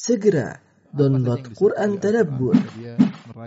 [0.00, 0.56] Segera
[0.96, 2.56] download Quran Tadabbur,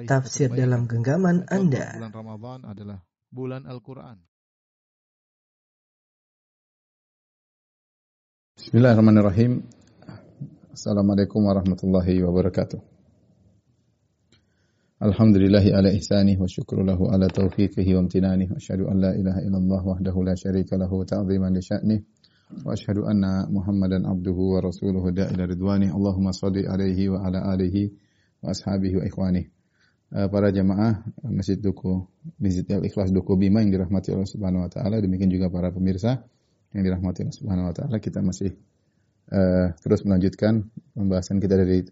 [0.06, 1.98] tafsir dalam genggaman Anda.
[1.98, 3.00] Bulan Ramadan adalah
[3.34, 4.22] bulan Al-Quran.
[8.54, 9.66] Bismillahirrahmanirrahim.
[10.70, 12.78] Assalamualaikum warahmatullahi wabarakatuh.
[15.02, 19.42] Alhamdulillahi ala ihsanih wa syukru lahu ala taufiqihi wa amtinanih wa asyhadu an la ilaha
[19.42, 22.00] illallah wahdahu la syarika lahu ta'ziman li sya'nih
[24.06, 27.90] abduhu wa rasuluhu da'ila ridwanih Allahumma salli alaihi wa ala alihi
[28.46, 29.46] wa ashabihi wa ikhwanih
[30.14, 32.06] uh, para jamaah Masjid Duku
[32.38, 36.22] Masjid Al-Ikhlas Duku Bima yang dirahmati Allah Subhanahu wa taala demikian juga para pemirsa
[36.76, 38.54] yang dirahmati Allah Subhanahu wa taala kita masih
[39.34, 41.88] uh, terus melanjutkan pembahasan kita dari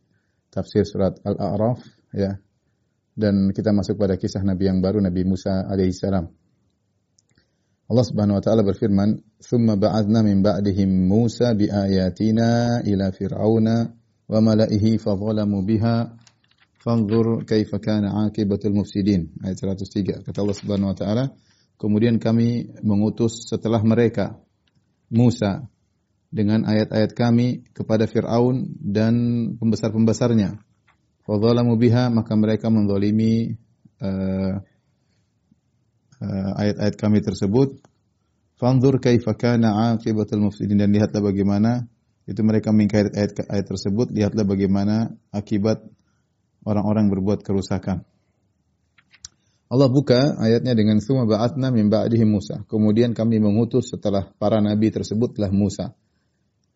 [0.52, 1.80] tafsir surat Al-A'raf
[2.12, 2.36] ya.
[3.12, 6.32] Dan kita masuk pada kisah Nabi yang baru Nabi Musa alaihissalam.
[7.92, 13.92] Allah Subhanahu wa taala berfirman, "Tsumma ba'athna min ba'dihim Musa biayatina ila fir'auna
[14.32, 16.16] wa mala'ihi fadhalamu biha
[16.80, 21.24] fanzur kaifa kana 'aqibatul mufsidin." Ayat 103 kata Allah Subhanahu wa taala,
[21.76, 24.40] kemudian kami mengutus setelah mereka
[25.12, 25.68] Musa
[26.32, 29.14] dengan ayat-ayat kami kepada Fir'aun dan
[29.60, 30.64] pembesar-pembesarnya
[31.22, 33.54] Fadzalamu biha maka mereka mendolimi
[34.02, 34.58] uh,
[36.22, 37.78] uh, ayat-ayat kami tersebut.
[38.62, 41.90] Fanzur kaifa kana aqibatul mufsidin dan lihatlah bagaimana
[42.30, 45.82] itu mereka mengingkari ayat, ayat tersebut, lihatlah bagaimana akibat
[46.62, 48.06] orang-orang berbuat kerusakan.
[49.72, 52.62] Allah buka ayatnya dengan summa ba'atna min ba'dihi Musa.
[52.70, 55.98] Kemudian kami mengutus setelah para nabi tersebut telah Musa.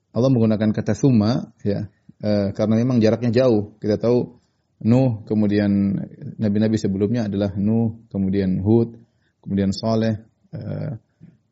[0.10, 1.86] Allah menggunakan kata summa ya
[2.18, 3.78] e, karena memang jaraknya jauh.
[3.78, 4.42] Kita tahu
[4.90, 6.02] Nuh, kemudian
[6.42, 9.00] nabi-nabi sebelumnya adalah Nuh, kemudian Hud,
[9.40, 10.20] kemudian Saleh,
[10.52, 11.00] uh,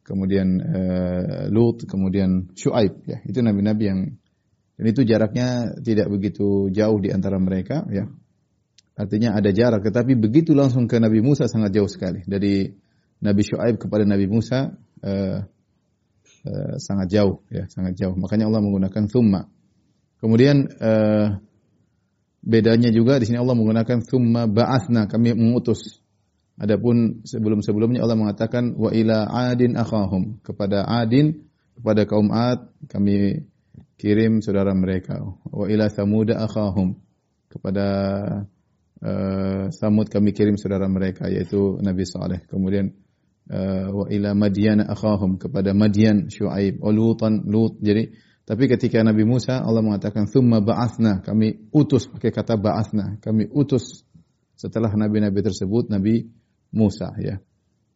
[0.04, 3.04] kemudian uh, Lut, kemudian Shu'aib.
[3.08, 4.00] Ya, itu nabi-nabi yang
[4.74, 7.88] dan itu jaraknya tidak begitu jauh di antara mereka.
[7.90, 8.12] Ya,
[9.00, 12.70] artinya ada jarak, tetapi begitu langsung ke Nabi Musa sangat jauh sekali dari
[13.24, 14.76] Nabi Shu'aib kepada Nabi Musa.
[15.04, 15.44] Uh,
[16.48, 19.52] uh, sangat jauh ya sangat jauh makanya Allah menggunakan thumma
[20.24, 21.44] kemudian uh,
[22.44, 26.03] Bedanya juga di sini Allah menggunakan thumma ba'athna, kami mengutus.
[26.54, 33.50] Adapun sebelum-sebelumnya Allah mengatakan wa ila adin akhahum, kepada adin, kepada kaum ad kami
[33.98, 35.18] kirim saudara mereka.
[35.50, 37.02] Wa ila samuda akhahum,
[37.50, 37.88] kepada
[39.02, 42.46] uh, Samud kami kirim saudara mereka yaitu Nabi Saleh.
[42.46, 42.94] Kemudian
[43.50, 47.82] uh, wa ila Madian akhahum kepada Madian Syuaib, wa Lutan Lut.
[47.82, 53.48] Jadi tapi ketika Nabi Musa Allah mengatakan thumma ba'athna, kami utus pakai kata ba'athna, kami
[53.48, 54.04] utus
[54.54, 56.28] setelah nabi-nabi tersebut Nabi
[56.74, 57.40] Musa ya.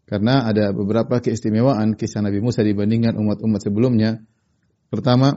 [0.08, 4.24] Karena ada beberapa keistimewaan kisah Nabi Musa dibandingkan umat-umat sebelumnya.
[4.88, 5.36] Pertama,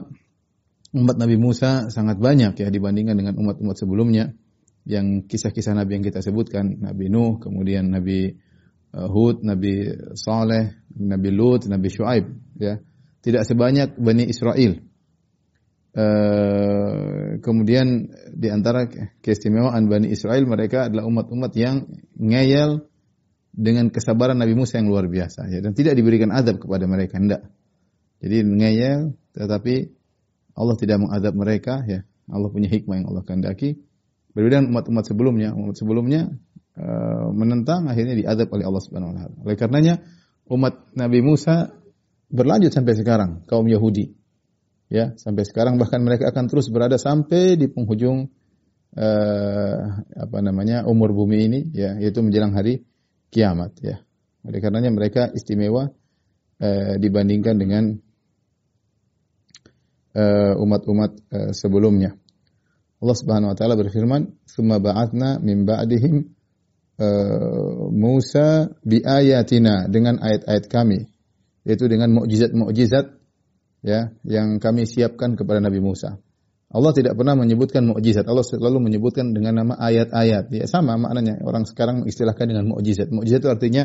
[0.95, 4.31] umat Nabi Musa sangat banyak ya dibandingkan dengan umat-umat sebelumnya
[4.87, 8.31] yang kisah-kisah Nabi yang kita sebutkan, Nabi Nuh, kemudian Nabi
[8.95, 12.25] uh, Hud, Nabi Saleh, Nabi Lut, Nabi Shu'aib
[12.55, 12.79] ya.
[13.21, 14.79] Tidak sebanyak Bani Israel
[15.91, 18.87] Uh, kemudian di antara
[19.19, 21.83] keistimewaan Bani Israel mereka adalah umat-umat yang
[22.15, 22.87] ngeyel
[23.51, 27.51] dengan kesabaran Nabi Musa yang luar biasa ya dan tidak diberikan azab kepada mereka hendak.
[28.23, 29.75] Jadi ngeyel tetapi
[30.55, 32.07] Allah tidak mengadab mereka ya.
[32.31, 33.75] Allah punya hikmah yang Allah kehendaki.
[34.31, 36.31] Berbeda dengan umat-umat sebelumnya, umat sebelumnya
[36.79, 39.35] uh, menentang akhirnya diadab oleh Allah Subhanahu wa taala.
[39.43, 39.93] Oleh karenanya
[40.47, 41.75] umat Nabi Musa
[42.31, 44.15] berlanjut sampai sekarang kaum Yahudi
[44.91, 48.27] ya sampai sekarang bahkan mereka akan terus berada sampai di penghujung
[48.95, 49.75] uh,
[50.19, 52.83] apa namanya umur bumi ini ya yaitu menjelang hari
[53.31, 53.97] kiamat ya
[54.45, 55.89] oleh karenanya mereka istimewa
[56.59, 57.83] uh, dibandingkan dengan
[60.11, 62.19] eh, umat-umat uh, sebelumnya
[63.01, 66.35] Allah Subhanahu wa taala berfirman summa ba'athna min ba'dihim
[67.01, 71.09] uh, Musa biayatina dengan ayat-ayat kami
[71.65, 73.17] yaitu dengan mukjizat-mukjizat
[73.81, 76.21] ya yang kami siapkan kepada Nabi Musa.
[76.71, 78.23] Allah tidak pernah menyebutkan mukjizat.
[78.31, 80.47] Allah selalu menyebutkan dengan nama ayat-ayat.
[80.55, 81.43] Ya sama maknanya.
[81.43, 83.11] Orang sekarang istilahkan dengan mukjizat.
[83.11, 83.83] Mukjizat itu artinya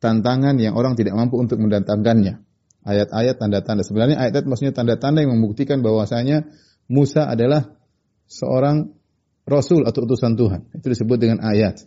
[0.00, 2.40] tantangan yang orang tidak mampu untuk mendatangkannya.
[2.88, 3.84] Ayat-ayat tanda-tanda.
[3.84, 6.48] Sebenarnya ayat-ayat maksudnya tanda-tanda yang membuktikan bahwasanya
[6.88, 7.76] Musa adalah
[8.24, 8.96] seorang
[9.44, 10.72] rasul atau utusan Tuhan.
[10.72, 11.84] Itu disebut dengan ayat.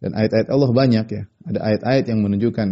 [0.00, 1.22] Dan ayat-ayat Allah banyak ya.
[1.44, 2.68] Ada ayat-ayat yang menunjukkan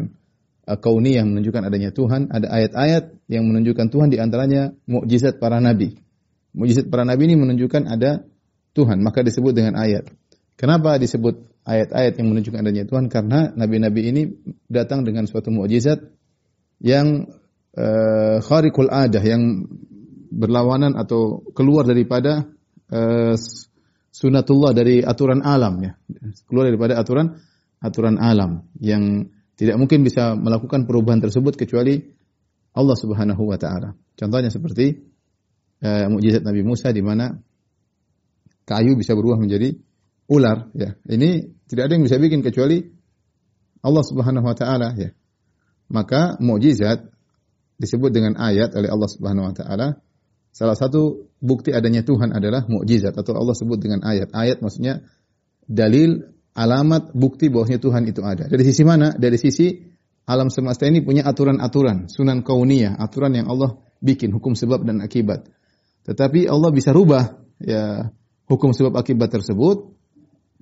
[0.62, 5.58] Uh, kauni yang menunjukkan adanya Tuhan, ada ayat-ayat yang menunjukkan Tuhan di antaranya mukjizat para
[5.58, 5.98] nabi.
[6.52, 8.28] Mukjizat para nabi ini menunjukkan ada
[8.76, 10.08] Tuhan, maka disebut dengan ayat.
[10.56, 13.08] Kenapa disebut ayat-ayat yang menunjukkan adanya Tuhan?
[13.08, 14.22] Karena nabi-nabi ini
[14.68, 16.00] datang dengan suatu mukjizat
[16.80, 17.28] yang
[17.76, 19.64] uh, khariqul adah yang
[20.32, 22.48] berlawanan atau keluar daripada
[22.92, 23.34] uh,
[24.12, 25.92] sunatullah dari aturan alam ya.
[26.48, 27.36] Keluar daripada aturan
[27.82, 32.00] aturan alam yang tidak mungkin bisa melakukan perubahan tersebut kecuali
[32.72, 33.92] Allah Subhanahu wa taala.
[34.16, 35.11] Contohnya seperti
[35.82, 37.36] uh, mukjizat Nabi Musa di mana
[38.64, 39.74] kayu bisa berubah menjadi
[40.30, 40.96] ular ya.
[41.04, 42.80] Ini tidak ada yang bisa bikin kecuali
[43.82, 45.10] Allah Subhanahu wa taala ya.
[45.92, 47.04] Maka mukjizat
[47.76, 50.00] disebut dengan ayat oleh Allah Subhanahu wa taala
[50.52, 54.36] Salah satu bukti adanya Tuhan adalah mukjizat atau Allah sebut dengan ayat.
[54.36, 55.00] Ayat maksudnya
[55.64, 58.44] dalil, alamat, bukti bahwasanya Tuhan itu ada.
[58.52, 59.16] Dari sisi mana?
[59.16, 59.80] Dari sisi
[60.28, 65.48] alam semesta ini punya aturan-aturan, sunan kauniyah, aturan yang Allah bikin, hukum sebab dan akibat.
[66.02, 68.10] Tetapi Allah bisa rubah ya
[68.50, 69.94] hukum sebab akibat tersebut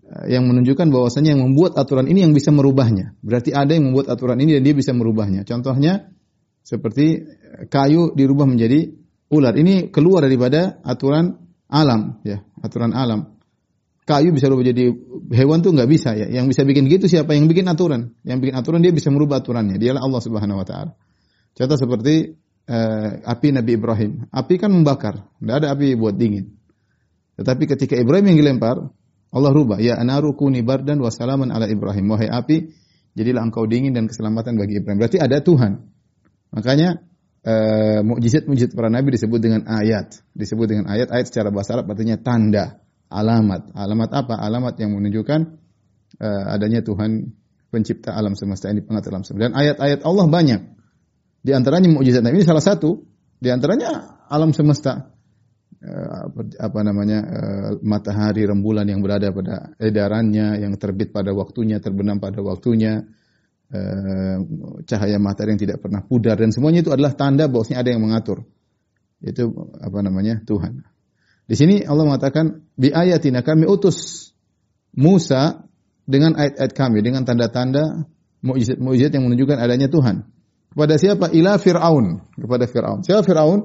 [0.04, 3.16] eh, yang menunjukkan bahwasanya yang membuat aturan ini yang bisa merubahnya.
[3.24, 5.42] Berarti ada yang membuat aturan ini dan dia bisa merubahnya.
[5.48, 6.12] Contohnya
[6.60, 7.24] seperti
[7.72, 8.92] kayu dirubah menjadi
[9.32, 9.56] ular.
[9.56, 11.38] Ini keluar daripada aturan
[11.70, 13.38] alam, ya, aturan alam.
[14.04, 14.90] Kayu bisa berubah jadi
[15.38, 16.26] hewan tuh nggak bisa ya.
[16.26, 17.30] Yang bisa bikin gitu siapa?
[17.30, 18.18] Yang bikin aturan.
[18.26, 19.78] Yang bikin aturan dia bisa merubah aturannya.
[19.78, 20.92] Dialah Allah Subhanahu Wa Taala.
[21.54, 22.34] Contoh seperti
[22.70, 24.30] uh, api Nabi Ibrahim.
[24.30, 26.54] Api kan membakar, tidak ada api buat dingin.
[27.34, 28.76] Tetapi ketika Ibrahim yang dilempar,
[29.30, 29.78] Allah rubah.
[29.78, 32.06] Ya anaru kuni bardan wasalaman ala Ibrahim.
[32.10, 32.70] Wahai api,
[33.14, 34.98] jadilah engkau dingin dan keselamatan bagi Ibrahim.
[34.98, 35.72] Berarti ada Tuhan.
[36.50, 36.98] Makanya
[37.46, 40.18] uh, mukjizat-mukjizat para nabi disebut dengan ayat.
[40.34, 41.14] Disebut dengan ayat.
[41.14, 43.70] Ayat secara bahasa Arab artinya tanda, alamat.
[43.72, 44.34] Alamat apa?
[44.36, 45.40] Alamat yang menunjukkan
[46.18, 47.38] uh, adanya Tuhan
[47.70, 49.46] pencipta alam semesta ini, pengatur alam semesta.
[49.46, 50.79] Dan ayat-ayat Allah banyak.
[51.40, 53.00] Di antaranya mukjizat Nabi ini salah satu.
[53.40, 55.12] Di antaranya alam semesta.
[55.80, 62.20] Uh, apa, namanya uh, matahari rembulan yang berada pada edarannya yang terbit pada waktunya terbenam
[62.20, 63.00] pada waktunya
[63.70, 64.36] Eh,
[64.82, 68.42] cahaya matahari yang tidak pernah pudar dan semuanya itu adalah tanda bahwasanya ada yang mengatur.
[69.22, 70.42] Itu apa namanya?
[70.42, 70.82] Tuhan.
[71.46, 74.26] Di sini Allah mengatakan bi ayatina kami utus
[74.90, 75.70] Musa
[76.02, 78.10] dengan ayat-ayat kami dengan tanda-tanda
[78.42, 80.26] mukjizat-mukjizat yang menunjukkan adanya Tuhan.
[80.70, 81.34] Kepada siapa?
[81.34, 82.30] Ila Fir'aun.
[82.38, 83.02] Kepada Fir'aun.
[83.02, 83.60] Siapa Fir'aun?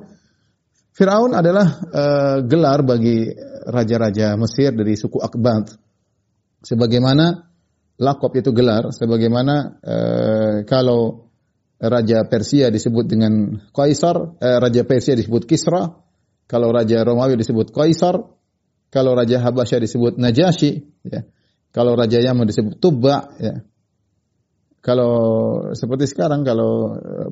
[0.95, 3.29] Fir'aun adalah uh, gelar bagi
[3.67, 5.75] raja-raja Mesir dari suku Akbat.
[6.65, 7.45] Sebagaimana
[7.99, 11.31] lakop itu gelar sebagaimana uh, kalau
[11.77, 15.93] raja Persia disebut dengan Kaisar, uh, raja Persia disebut Kisra,
[16.47, 18.15] kalau raja Romawi disebut Kaisar,
[18.93, 20.71] kalau raja Habasyah disebut Najasyi,
[21.11, 21.27] ya.
[21.75, 23.59] Kalau raja Yaman disebut Tubba, ya.
[24.85, 25.13] Kalau
[25.73, 27.29] seperti sekarang kalau uh,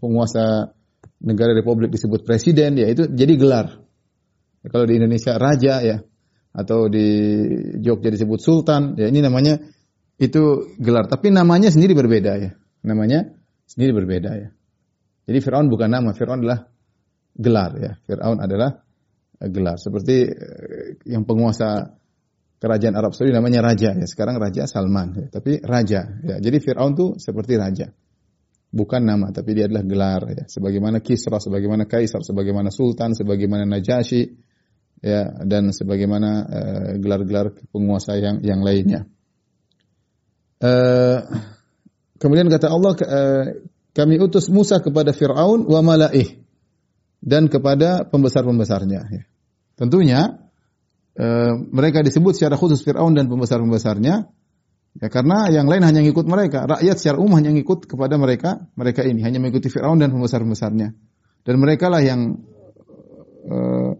[0.00, 0.72] penguasa
[1.20, 3.66] negara republik disebut presiden ya itu jadi gelar.
[4.64, 6.00] Kalau di Indonesia raja ya
[6.56, 7.08] atau di
[7.84, 9.60] Jogja disebut sultan ya ini namanya
[10.16, 12.50] itu gelar, tapi namanya sendiri berbeda ya.
[12.86, 13.34] Namanya
[13.66, 14.48] sendiri berbeda ya.
[15.24, 16.68] Jadi Firaun bukan nama, Firaun adalah
[17.34, 17.92] gelar ya.
[18.06, 18.78] Firaun adalah
[19.42, 19.76] eh, gelar.
[19.80, 21.98] Seperti eh, yang penguasa
[22.64, 24.06] kerajaan Arab Saudi namanya raja ya.
[24.08, 25.26] Sekarang raja Salman ya.
[25.28, 26.40] Tapi raja ya.
[26.40, 27.92] Jadi Firaun itu seperti raja.
[28.74, 30.44] Bukan nama, tapi dia adalah gelar ya.
[30.48, 34.34] Sebagaimana Kisra, sebagaimana Kaisar, sebagaimana Sultan, sebagaimana Najasyi
[35.04, 39.04] ya dan sebagaimana eh, gelar-gelar uh, penguasa yang yang lainnya.
[40.64, 41.20] Uh,
[42.16, 43.44] kemudian kata Allah, uh,
[43.92, 46.40] kami utus Musa kepada Fir'aun wa malaih
[47.20, 49.00] dan kepada pembesar-pembesarnya.
[49.12, 49.22] Ya.
[49.76, 50.43] Tentunya
[51.18, 54.14] uh, mereka disebut secara khusus Fir'aun dan pembesar-pembesarnya
[54.94, 56.70] ya karena yang lain hanya ngikut mereka.
[56.70, 60.94] Rakyat secara umum hanya ngikut kepada mereka, mereka ini hanya mengikuti Fir'aun dan pembesar-pembesarnya.
[61.44, 62.40] Dan mereka lah yang
[63.50, 63.92] uh,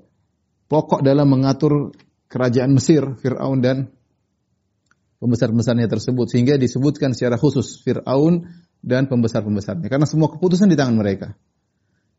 [0.71, 1.93] pokok dalam mengatur
[2.31, 3.95] kerajaan Mesir, Fir'aun dan
[5.25, 8.45] pembesar-pembesarnya tersebut sehingga disebutkan secara khusus Firaun
[8.85, 11.33] dan pembesar-pembesarnya karena semua keputusan di tangan mereka.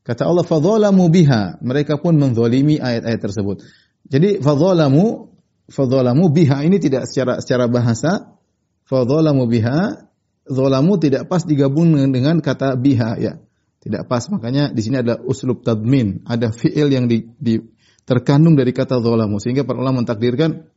[0.06, 3.66] Kata Allah fadzalamu biha, mereka pun menzalimi ayat-ayat tersebut.
[4.06, 5.34] Jadi fadzalamu
[5.66, 8.38] fadzalamu biha ini tidak secara secara bahasa
[8.86, 10.06] fadzalamu biha
[10.46, 13.34] zalamu tidak pas digabung dengan, kata biha ya.
[13.82, 17.62] Tidak pas makanya di sini ada uslub tadmin, ada fiil yang di, di
[18.06, 20.70] terkandung dari kata zalamu sehingga para ulama mentakdirkan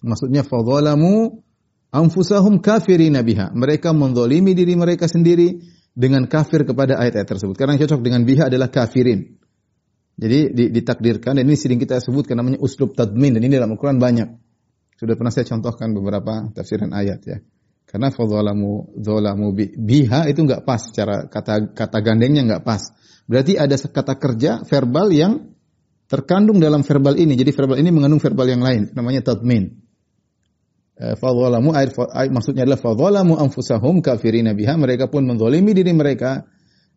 [0.00, 1.44] maksudnya fadzalamu
[1.92, 3.52] anfusahum kafirina biha.
[3.52, 5.60] Mereka menzalimi diri mereka sendiri
[5.92, 7.56] dengan kafir kepada ayat-ayat tersebut.
[7.58, 9.39] Karena yang cocok dengan biha adalah kafirin.
[10.20, 14.28] Jadi ditakdirkan dan ini sering kita sebutkan namanya uslub tadmin dan ini dalam Al-Qur'an banyak.
[15.00, 17.38] Sudah pernah saya contohkan beberapa tafsiran ayat ya.
[17.88, 22.92] Karena fadzalamu zalamu biha itu enggak pas secara kata kata gandengnya enggak pas.
[23.24, 25.56] Berarti ada kata kerja verbal yang
[26.04, 27.32] terkandung dalam verbal ini.
[27.32, 29.72] Jadi verbal ini mengandung verbal yang lain namanya tadmin.
[31.00, 31.72] Eh, fadzalamu
[32.28, 36.44] maksudnya adalah fadzalamu anfusahum kafirina biha mereka pun menzalimi diri mereka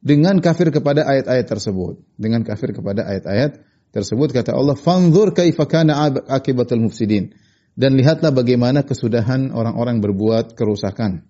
[0.04, 3.64] dengan kafir kepada ayat-ayat tersebut dengan kafir kepada ayat-ayat
[3.96, 7.32] tersebut kata Allah, "Fanzur kaifa kana akibatul mufsidin."
[7.74, 11.26] Dan lihatlah bagaimana kesudahan orang-orang berbuat kerusakan.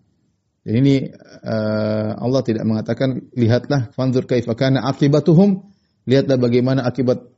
[0.63, 0.95] Jadi ini
[1.43, 5.71] uh, Allah tidak mengatakan lihatlah fanzur kaifa kana akibatuhum,
[6.03, 7.31] lihatlah bagaimana akibat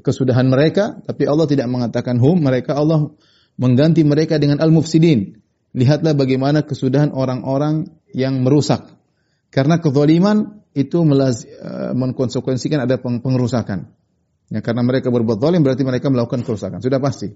[0.00, 3.12] kesudahan mereka, tapi Allah tidak mengatakan hum, mereka Allah
[3.56, 5.40] mengganti mereka dengan al-mufsidin.
[5.76, 8.97] Lihatlah bagaimana kesudahan orang-orang yang merusak.
[9.48, 13.88] Karena kezaliman itu melaz, uh, mengkonsekuensikan ada pengerusakan.
[14.48, 16.80] Ya, karena mereka berbuat zalim berarti mereka melakukan kerusakan.
[16.80, 17.32] Sudah pasti.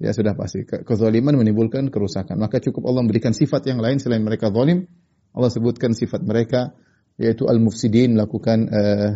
[0.00, 0.64] Ya sudah pasti.
[0.64, 2.40] Ke kezaliman menimbulkan kerusakan.
[2.40, 4.88] Maka cukup Allah memberikan sifat yang lain selain mereka zalim.
[5.36, 6.74] Allah sebutkan sifat mereka
[7.20, 9.10] yaitu al-mufsidin melakukan uh,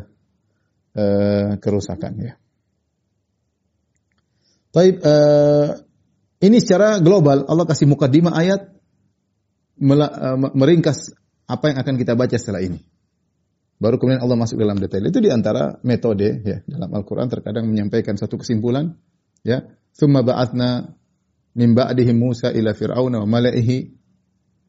[0.92, 2.32] uh, kerusakan ya.
[4.74, 5.80] Taib, uh,
[6.44, 8.74] ini secara global Allah kasih mukadimah ayat
[10.52, 12.80] meringkas apa yang akan kita baca setelah ini.
[13.76, 15.04] Baru kemudian Allah masuk dalam detail.
[15.04, 18.96] Itu di antara metode ya dalam Al-Quran terkadang menyampaikan satu kesimpulan.
[19.44, 20.94] Ya, Thumma ba'athna
[21.54, 23.76] min ba'dihi Musa ila Fir'auna wa mala'ihi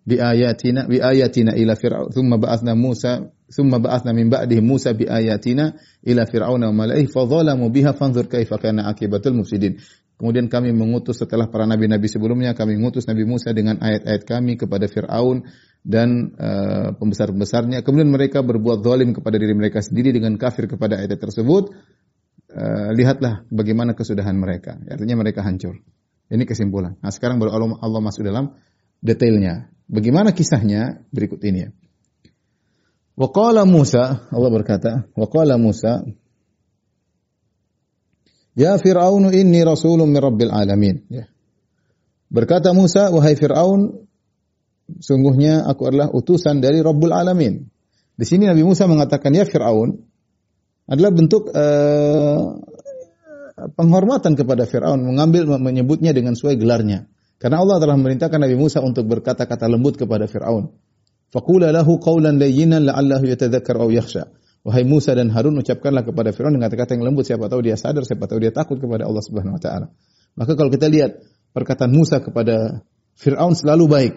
[0.06, 2.12] bi ayatina bi ayatina ila Fir'aun.
[2.12, 5.74] Thumma ba'athna Musa thumma ba'athna min ba'dihi Musa bi ayatina
[6.06, 9.80] ila Fir'auna wa mala'ihi fa dhalamu biha fanzur kaifa kana akibatul mufsidin.
[10.16, 14.88] Kemudian kami mengutus setelah para nabi-nabi sebelumnya, kami mengutus Nabi Musa dengan ayat-ayat kami kepada
[14.88, 15.44] Fir'aun
[15.86, 17.86] dan uh, pembesar-pembesarnya.
[17.86, 21.70] Kemudian mereka berbuat zalim kepada diri mereka sendiri dengan kafir kepada ayat tersebut.
[22.50, 24.82] Uh, lihatlah bagaimana kesudahan mereka.
[24.90, 25.78] Artinya mereka hancur.
[26.26, 26.98] Ini kesimpulan.
[27.06, 28.58] Nah sekarang baru Allah, Allah masuk dalam
[28.98, 29.70] detailnya.
[29.86, 31.72] Bagaimana kisahnya berikut ini ya.
[33.16, 36.04] Waqala Musa, Allah berkata, Waqala Musa,
[38.56, 41.04] Ya Fir'aun inni rasulun min rabbil alamin.
[41.12, 41.28] Ya.
[42.32, 44.08] Berkata Musa, wahai Fir'aun,
[44.88, 47.66] sungguhnya aku adalah utusan dari Rabbul Alamin.
[48.16, 49.92] Di sini Nabi Musa mengatakan, ya Fir'aun,
[50.86, 52.62] adalah bentuk uh,
[53.76, 57.10] penghormatan kepada Fir'aun, mengambil menyebutnya dengan sesuai gelarnya.
[57.36, 60.72] Karena Allah telah memerintahkan Nabi Musa untuk berkata-kata lembut kepada Fir'aun.
[61.36, 64.32] Faqula lahu qawlan layyinan la'allahu yatadhakkar aw yakhsha.
[64.66, 68.02] Wahai Musa dan Harun, ucapkanlah kepada Firaun dengan kata-kata yang lembut, siapa tahu dia sadar,
[68.02, 69.94] siapa tahu dia takut kepada Allah Subhanahu wa taala.
[70.34, 71.22] Maka kalau kita lihat
[71.54, 72.82] perkataan Musa kepada
[73.14, 74.14] Firaun selalu baik.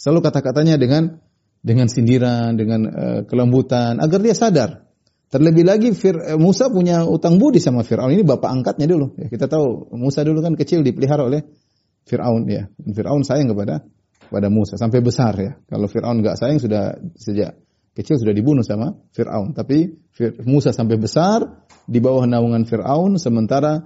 [0.00, 1.20] Selalu kata-katanya dengan
[1.60, 4.88] dengan sindiran, dengan uh, kelembutan agar dia sadar.
[5.28, 8.16] Terlebih lagi Fir, eh, Musa punya utang budi sama Firaun.
[8.16, 9.14] Ini bapak angkatnya dulu.
[9.20, 11.44] Ya, kita tahu Musa dulu kan kecil dipelihara oleh
[12.08, 12.66] Firaun ya.
[12.80, 13.84] Firaun sayang kepada
[14.24, 15.52] kepada Musa sampai besar ya.
[15.68, 17.60] Kalau Firaun nggak sayang sudah sejak
[17.94, 19.52] kecil sudah dibunuh sama Fir'aun.
[19.52, 19.98] Tapi
[20.46, 23.82] Musa sampai besar di bawah naungan Fir'aun, sementara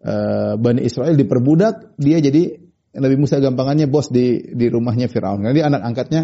[0.00, 5.46] uh, Bani Israel diperbudak, dia jadi Nabi Musa gampangannya bos di di rumahnya Fir'aun.
[5.46, 6.20] Karena anak angkatnya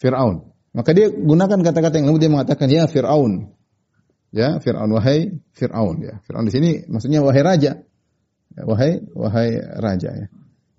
[0.00, 0.48] Fir'aun.
[0.70, 3.52] Maka dia gunakan kata-kata yang lembut dia mengatakan ya Fir'aun.
[4.30, 6.14] Ya, Fir'aun wahai Fir'aun ya.
[6.24, 7.72] Fir'aun di sini maksudnya wahai raja.
[8.56, 10.26] Ya, wahai wahai raja ya.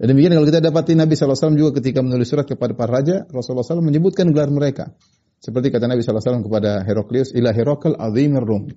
[0.02, 3.62] Dan demikian kalau kita dapati Nabi SAW juga ketika menulis surat kepada para raja, Rasulullah
[3.62, 4.98] SAW menyebutkan gelar mereka.
[5.38, 8.74] Seperti kata Nabi SAW kepada Heraklius, ila Herakl azimir Rum.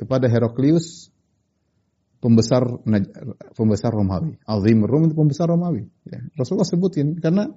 [0.00, 1.12] Kepada Heraklius,
[2.22, 2.62] pembesar
[3.58, 4.38] pembesar Romawi.
[4.46, 5.90] Azimir Rum itu pembesar Romawi.
[6.06, 6.22] Ya.
[6.38, 7.50] Rasulullah sebutin karena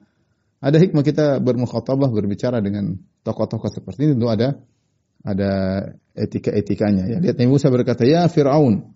[0.58, 4.58] ada hikmah kita bermukhatabah berbicara dengan tokoh-tokoh seperti ini tentu ada
[5.22, 5.52] ada
[6.18, 7.06] etika-etikanya.
[7.06, 7.18] Ya.
[7.22, 8.90] Lihat Nabi Musa berkata, "Ya Firaun,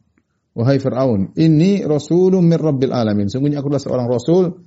[0.58, 4.66] wahai Firaun, ini rasulun min Rabbil alamin." Sungguhnya aku adalah seorang rasul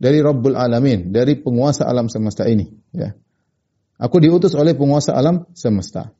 [0.00, 3.14] dari Rabbul alamin, dari penguasa alam semesta ini, ya.
[4.00, 6.10] Aku diutus oleh penguasa alam semesta.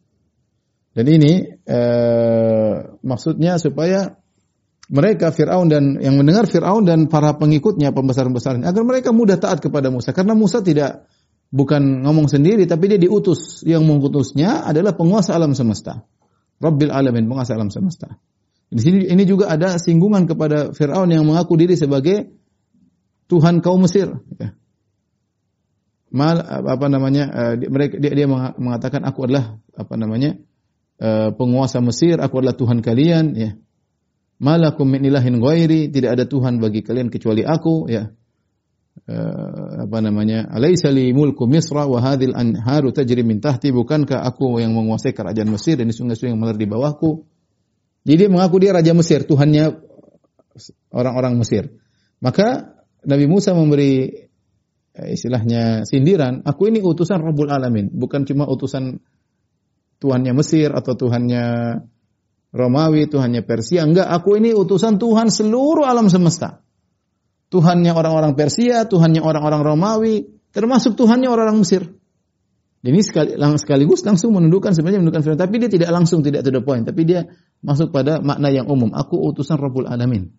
[0.92, 4.19] Dan ini eh, maksudnya supaya
[4.90, 9.88] mereka Firaun dan yang mendengar Firaun dan para pengikutnya pembesar-pembesarnya agar mereka mudah taat kepada
[9.88, 11.06] Musa karena Musa tidak
[11.54, 16.02] bukan ngomong sendiri tapi dia diutus yang mengutusnya adalah penguasa alam semesta.
[16.60, 18.20] Rabbil alamin, penguasa alam semesta.
[18.68, 22.28] Di sini ini juga ada singgungan kepada Firaun yang mengaku diri sebagai
[23.30, 24.10] Tuhan kaum Mesir.
[24.36, 24.60] Ya
[26.10, 28.26] mal apa namanya uh, mereka dia, dia
[28.58, 30.36] mengatakan aku adalah apa namanya
[30.98, 33.50] uh, penguasa Mesir, aku adalah Tuhan kalian ya.
[34.40, 38.08] Malakum min ilahin ghairi, tidak ada Tuhan bagi kalian kecuali aku ya.
[39.06, 40.48] Uh, apa namanya?
[40.48, 45.52] Alaisa li mulku Misra wa hadhil anharu tajri min tahti, bukankah aku yang menguasai kerajaan
[45.52, 47.28] Mesir dan sungai-sungai yang mengalir di bawahku?
[48.08, 49.76] Jadi dia mengaku dia raja Mesir, Tuhannya
[50.90, 51.68] orang-orang Mesir.
[52.24, 54.28] Maka Nabi Musa memberi
[54.90, 58.98] Eh, istilahnya sindiran, aku ini utusan Rabbul Alamin, bukan cuma utusan
[60.02, 61.44] Tuhannya Mesir atau Tuhannya
[62.50, 66.66] Romawi, Tuhannya Persia, enggak, aku ini utusan Tuhan seluruh alam semesta.
[67.50, 71.82] Tuhannya orang-orang Persia, Tuhannya orang-orang Romawi, termasuk Tuhannya orang-orang Mesir.
[72.80, 76.64] Ini sekali, sekaligus langsung menundukkan sebenarnya menundukkan Fir'aun, tapi dia tidak langsung tidak to the
[76.64, 77.28] point, tapi dia
[77.60, 78.90] masuk pada makna yang umum.
[78.96, 80.32] Aku utusan Rabbul Alamin.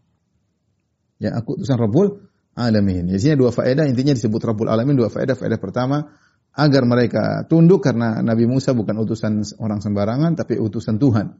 [1.22, 2.18] Ya, aku utusan Rabbul
[2.58, 3.14] Alamin.
[3.14, 5.38] Ya, sini dua faedah intinya disebut Rabbul Alamin dua faedah.
[5.38, 6.18] Faedah pertama
[6.52, 11.38] agar mereka tunduk karena Nabi Musa bukan utusan orang sembarangan tapi utusan Tuhan.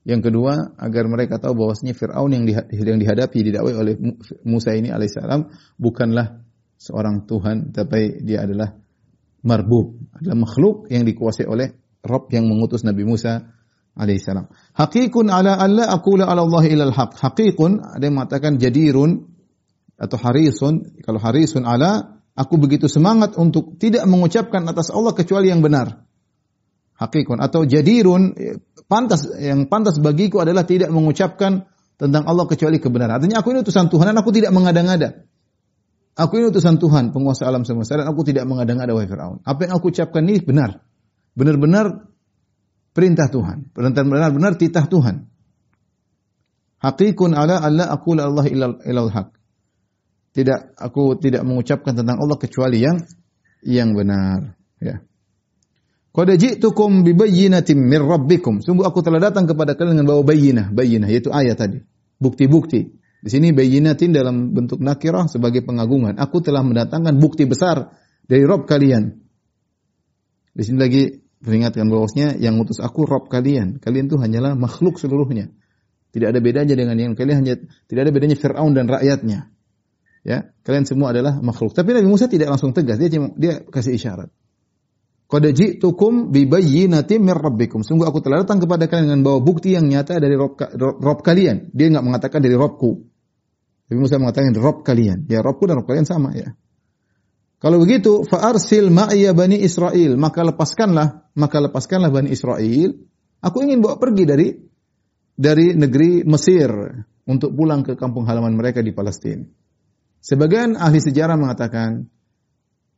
[0.00, 3.94] Yang kedua, agar mereka tahu bahwasanya Firaun yang, yang dihadapi didakwai oleh
[4.48, 6.40] Musa ini alaihissalam bukanlah
[6.80, 8.72] seorang Tuhan, tapi dia adalah
[9.44, 13.44] marbub, adalah makhluk yang dikuasai oleh Rob yang mengutus Nabi Musa
[13.92, 14.48] alaihissalam.
[14.72, 16.96] Hakikun ala alla aqula ala Allah ilal.
[16.96, 19.28] Hakikun ada yang mengatakan jadirun
[20.00, 20.96] atau harisun.
[21.04, 26.08] Kalau harisun ala, aku begitu semangat untuk tidak mengucapkan atas Allah kecuali yang benar.
[27.00, 28.36] Hakikun atau jadirun
[28.84, 31.64] pantas yang pantas bagiku adalah tidak mengucapkan
[31.96, 33.16] tentang Allah kecuali kebenaran.
[33.16, 35.24] Artinya aku ini utusan Tuhan dan aku tidak mengada-ngada.
[36.20, 39.40] Aku ini utusan Tuhan, penguasa alam semesta dan aku tidak mengada-ngada wahai Firaun.
[39.48, 40.84] Apa yang aku ucapkan ini benar.
[41.32, 42.04] Benar-benar
[42.92, 43.72] perintah Tuhan.
[43.72, 45.24] Benar-benar titah Tuhan.
[46.80, 49.32] Hakikun ala aku Allah ilal, ilal haq.
[50.36, 53.00] Tidak aku tidak mengucapkan tentang Allah kecuali yang
[53.64, 55.04] yang benar, ya.
[56.10, 58.58] Qad ji'tukum bi bayyinatin min rabbikum.
[58.58, 61.78] Sungguh aku telah datang kepada kalian dengan bawa bayyinah, bayyinah yaitu ayat tadi.
[62.18, 62.98] Bukti-bukti.
[63.20, 66.18] Di sini bayyinatin dalam bentuk nakirah sebagai pengagungan.
[66.18, 67.94] Aku telah mendatangkan bukti besar
[68.26, 69.22] dari Rob kalian.
[70.50, 71.02] Di sini lagi
[71.40, 73.78] peringatkan bahwasanya yang ngutus aku Rob kalian.
[73.78, 75.52] Kalian itu hanyalah makhluk seluruhnya.
[76.10, 77.54] Tidak ada bedanya dengan yang kalian hanya
[77.86, 79.46] tidak ada bedanya Firaun dan rakyatnya.
[80.26, 81.70] Ya, kalian semua adalah makhluk.
[81.72, 84.28] Tapi Nabi Musa tidak langsung tegas, dia dia kasih isyarat.
[85.30, 87.86] Qad ji'tukum bi bayyinatin min rabbikum.
[87.86, 90.58] Sungguh aku telah datang kepada kalian dengan bawa bukti yang nyata dari Rob,
[90.98, 91.70] Rob kalian.
[91.70, 93.06] Dia enggak mengatakan dari Robku.
[93.86, 95.30] Nabi Musa mengatakan Rob kalian.
[95.30, 96.50] Ya Robku dan Rob kalian sama ya.
[97.62, 100.18] Kalau begitu, fa'arsil ma'ya bani Israel.
[100.18, 102.90] Maka lepaskanlah, maka lepaskanlah bani Israel.
[103.38, 104.48] Aku ingin bawa pergi dari
[105.38, 106.74] dari negeri Mesir
[107.30, 109.46] untuk pulang ke kampung halaman mereka di Palestina.
[110.20, 112.10] Sebagian ahli sejarah mengatakan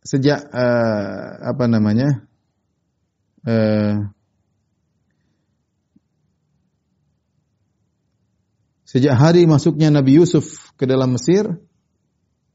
[0.03, 2.27] sejak uh, apa namanya
[3.47, 4.13] uh,
[8.93, 11.49] Sejak hari masuknya Nabi Yusuf ke dalam Mesir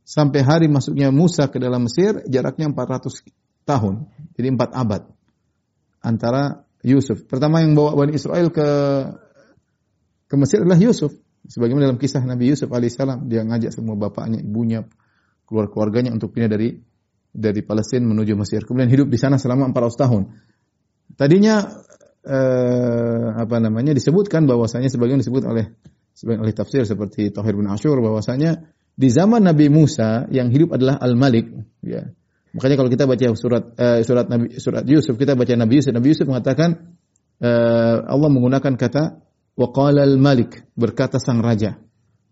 [0.05, 3.25] sampai hari masuknya Musa ke dalam Mesir jaraknya 400
[3.65, 4.05] tahun.
[4.37, 5.09] Jadi 4 abad
[6.05, 7.25] antara Yusuf.
[7.25, 8.69] Pertama yang bawa Bani Israel ke
[10.29, 11.09] ke Mesir adalah Yusuf.
[11.49, 14.85] Sebagaimana dalam kisah Nabi Yusuf alaihissalam, dia ngajak semua bapaknya, ibunya,
[15.49, 16.77] keluar keluarganya untuk pindah dari
[17.37, 18.65] dari Palestina menuju Mesir.
[18.65, 20.23] Kemudian hidup di sana selama 400 tahun.
[21.13, 21.55] Tadinya
[22.25, 25.69] eh, apa namanya disebutkan bahwasanya sebagian disebut oleh
[26.17, 28.65] sebagian ahli tafsir seperti Tahir bin Ashur bahwasanya
[28.97, 31.45] di zaman Nabi Musa yang hidup adalah Al-Malik
[31.85, 32.09] ya.
[32.57, 36.09] Makanya kalau kita baca surat uh, surat Nabi surat Yusuf kita baca Nabi Yusuf Nabi
[36.09, 36.97] Yusuf mengatakan
[37.37, 39.21] uh, Allah menggunakan kata
[39.57, 41.77] wa qala al-malik berkata sang raja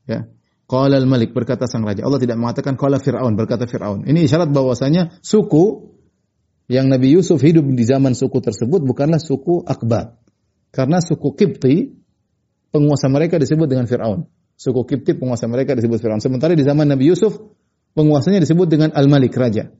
[0.09, 0.25] ya.
[0.65, 2.01] Qala al-malik berkata sang raja.
[2.01, 4.01] Allah tidak mengatakan qala Firaun berkata Firaun.
[4.10, 5.93] Ini isyarat bahwasanya suku
[6.65, 10.17] yang Nabi Yusuf hidup di zaman suku tersebut bukanlah suku Akbat.
[10.73, 11.93] Karena suku Kipti
[12.73, 14.25] penguasa mereka disebut dengan Fir'aun.
[14.58, 16.19] Suku Kipti penguasa mereka disebut Fir'aun.
[16.19, 17.38] Sementara di zaman Nabi Yusuf,
[17.93, 19.71] penguasanya disebut dengan Al-Malik, Raja.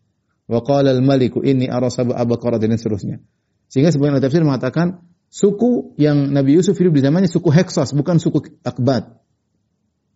[0.46, 3.18] Wa qala al-maliku inni arasaba abaqara dan seterusnya.
[3.66, 8.62] Sehingga sebagian tafsir mengatakan suku yang Nabi Yusuf hidup di zamannya suku Heksos, bukan suku
[8.62, 9.25] Akbat.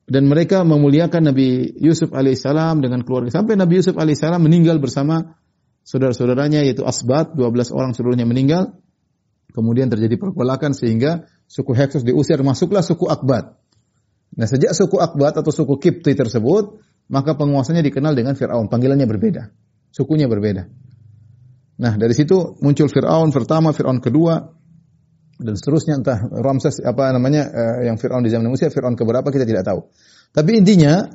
[0.09, 3.29] Dan mereka memuliakan Nabi Yusuf alaihissalam dengan keluarga.
[3.29, 5.37] Sampai Nabi Yusuf alaihissalam meninggal bersama
[5.85, 8.73] saudara-saudaranya yaitu Asbat, 12 orang seluruhnya meninggal.
[9.53, 13.53] Kemudian terjadi pergolakan sehingga suku Heksos diusir, masuklah suku Akbat.
[14.33, 18.69] Nah, sejak suku Akbat atau suku Kipti tersebut, maka penguasanya dikenal dengan Fir'aun.
[18.69, 19.49] Panggilannya berbeda.
[19.89, 20.69] Sukunya berbeda.
[21.79, 24.57] Nah, dari situ muncul Fir'aun pertama, Fir'aun kedua,
[25.39, 29.47] dan seterusnya entah Ramses apa namanya eh, yang Fir'aun di zaman Musa, Fir'aun keberapa kita
[29.47, 29.87] tidak tahu.
[30.35, 31.07] Tapi intinya,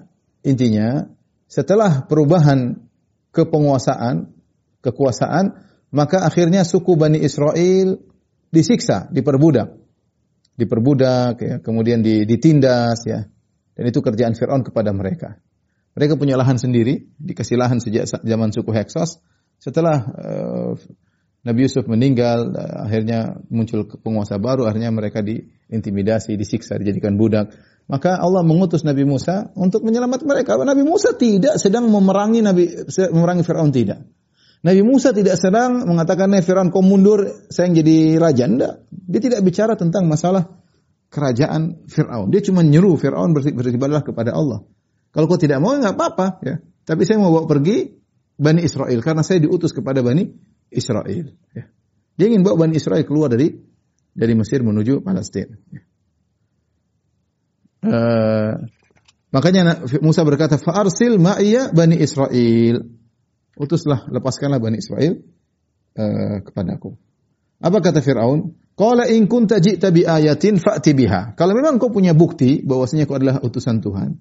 [0.42, 1.04] intinya
[1.46, 2.80] setelah perubahan
[3.30, 4.32] kepenguasaan,
[4.80, 5.44] kekuasaan,
[5.92, 8.00] maka akhirnya suku Bani Israel
[8.50, 9.84] disiksa, diperbudak
[10.54, 13.26] diperbudak, ya, kemudian ditindas, ya.
[13.74, 15.42] Dan itu kerjaan Fir'aun kepada mereka.
[15.98, 19.18] Mereka punya lahan sendiri, dikasih lahan sejak zaman suku Heksos.
[19.58, 20.72] Setelah uh,
[21.44, 27.52] Nabi Yusuf meninggal, akhirnya muncul penguasa baru, akhirnya mereka diintimidasi, disiksa, dijadikan budak.
[27.84, 30.56] Maka Allah mengutus Nabi Musa untuk menyelamatkan mereka.
[30.56, 34.08] Nabi Musa tidak sedang memerangi Nabi memerangi Firaun tidak.
[34.64, 38.88] Nabi Musa tidak sedang mengatakan, "Nih Firaun kau mundur, saya yang jadi raja." Enggak.
[38.88, 40.48] Dia tidak bicara tentang masalah
[41.12, 42.32] kerajaan Firaun.
[42.32, 44.64] Dia cuma nyuruh Firaun beribadahlah kepada Allah.
[45.12, 46.64] Kalau kau tidak mau, enggak apa-apa, ya.
[46.88, 48.00] Tapi saya mau bawa pergi
[48.40, 51.32] Bani Israel karena saya diutus kepada Bani Israel.
[51.54, 51.64] Ya.
[52.18, 53.54] Dia ingin bawa Bani Israel keluar dari
[54.14, 55.54] dari Mesir menuju Palestina.
[55.70, 55.82] Ya.
[57.84, 58.52] Uh,
[59.28, 62.80] makanya Musa berkata, "Fa'arsil ma'iya Bani Israel."
[63.54, 65.20] Utuslah, lepaskanlah Bani Israel
[65.94, 66.96] uh, kepadaku.
[67.62, 68.56] Apa kata Fir'aun?
[68.74, 71.38] Qala in kunta ji'ta bi ayatin fa'ti biha.
[71.38, 74.18] Kalau memang kau punya bukti bahwasanya kau adalah utusan Tuhan,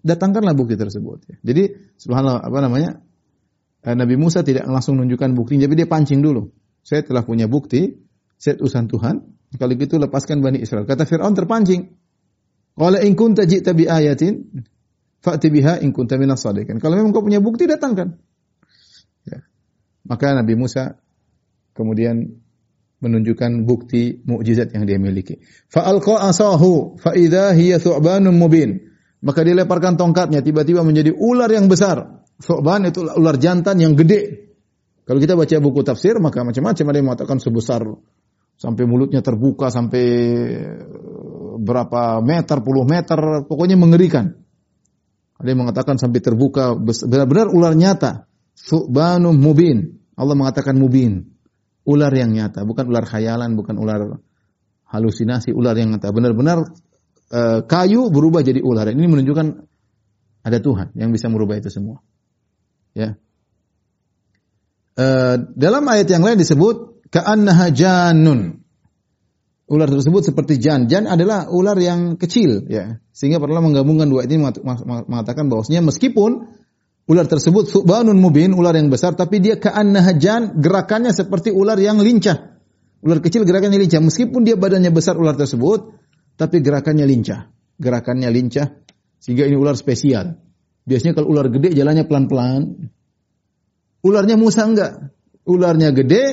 [0.00, 1.28] datangkanlah bukti tersebut.
[1.44, 2.90] Jadi subhanallah apa namanya?
[3.82, 6.54] Eh, Nabi Musa tidak langsung menunjukkan bukti, tapi dia pancing dulu.
[6.86, 7.98] Saya telah punya bukti,
[8.38, 9.14] saya utusan Tuhan.
[9.58, 10.86] Kalau gitu lepaskan Bani Israel.
[10.86, 11.92] Kata Fir'aun terpancing.
[12.72, 14.64] Qala in kunta ji'ta bi ayatin
[15.20, 16.40] fa'ti biha in kunta minas.
[16.46, 18.16] Kalau memang kau punya bukti datangkan.
[19.28, 19.44] Ya.
[20.08, 20.96] Maka Nabi Musa
[21.76, 22.40] kemudian
[23.02, 25.42] menunjukkan bukti mukjizat yang dia miliki.
[25.68, 28.88] Fa'alqa asahu fa idza hiya thu'banun mubin.
[29.22, 32.21] Maka dia lemparkan tongkatnya tiba-tiba menjadi ular yang besar.
[32.42, 34.50] Thu'ban itu ular jantan yang gede.
[35.06, 37.86] Kalau kita baca buku tafsir maka macam-macam ada yang mengatakan sebesar
[38.58, 40.04] sampai mulutnya terbuka sampai
[40.58, 40.82] eh,
[41.62, 44.34] berapa meter, puluh meter, pokoknya mengerikan.
[45.38, 46.74] Ada yang mengatakan sampai terbuka
[47.06, 48.26] benar-benar ular nyata.
[48.58, 50.02] Thu'banun mubin.
[50.14, 51.32] Allah mengatakan mubin
[51.82, 54.22] ular yang nyata, bukan ular khayalan, bukan ular
[54.86, 56.14] halusinasi, ular yang nyata.
[56.14, 56.62] Benar-benar
[57.30, 58.86] e, kayu berubah jadi ular.
[58.90, 59.46] Ini menunjukkan
[60.46, 62.02] ada Tuhan yang bisa merubah itu semua.
[62.92, 63.16] Ya.
[64.96, 65.06] E,
[65.56, 68.60] dalam ayat yang lain disebut ka'annaha janun.
[69.72, 70.84] Ular tersebut seperti jan.
[70.90, 73.00] Jan adalah ular yang kecil, ya.
[73.16, 74.36] Sehingga perlu menggabungkan dua ini
[75.08, 76.60] mengatakan bahwasanya meskipun
[77.02, 82.62] Ular tersebut subhanun mubin, ular yang besar, tapi dia ka'annahajan, gerakannya seperti ular yang lincah.
[83.02, 85.98] Ular kecil gerakannya lincah, meskipun dia badannya besar ular tersebut,
[86.38, 87.50] tapi gerakannya lincah.
[87.82, 88.78] Gerakannya lincah,
[89.18, 90.38] sehingga ini ular spesial.
[90.82, 92.90] Biasanya kalau ular gede jalannya pelan-pelan.
[94.02, 95.14] Ularnya Musa enggak.
[95.42, 96.24] Ularnya gede,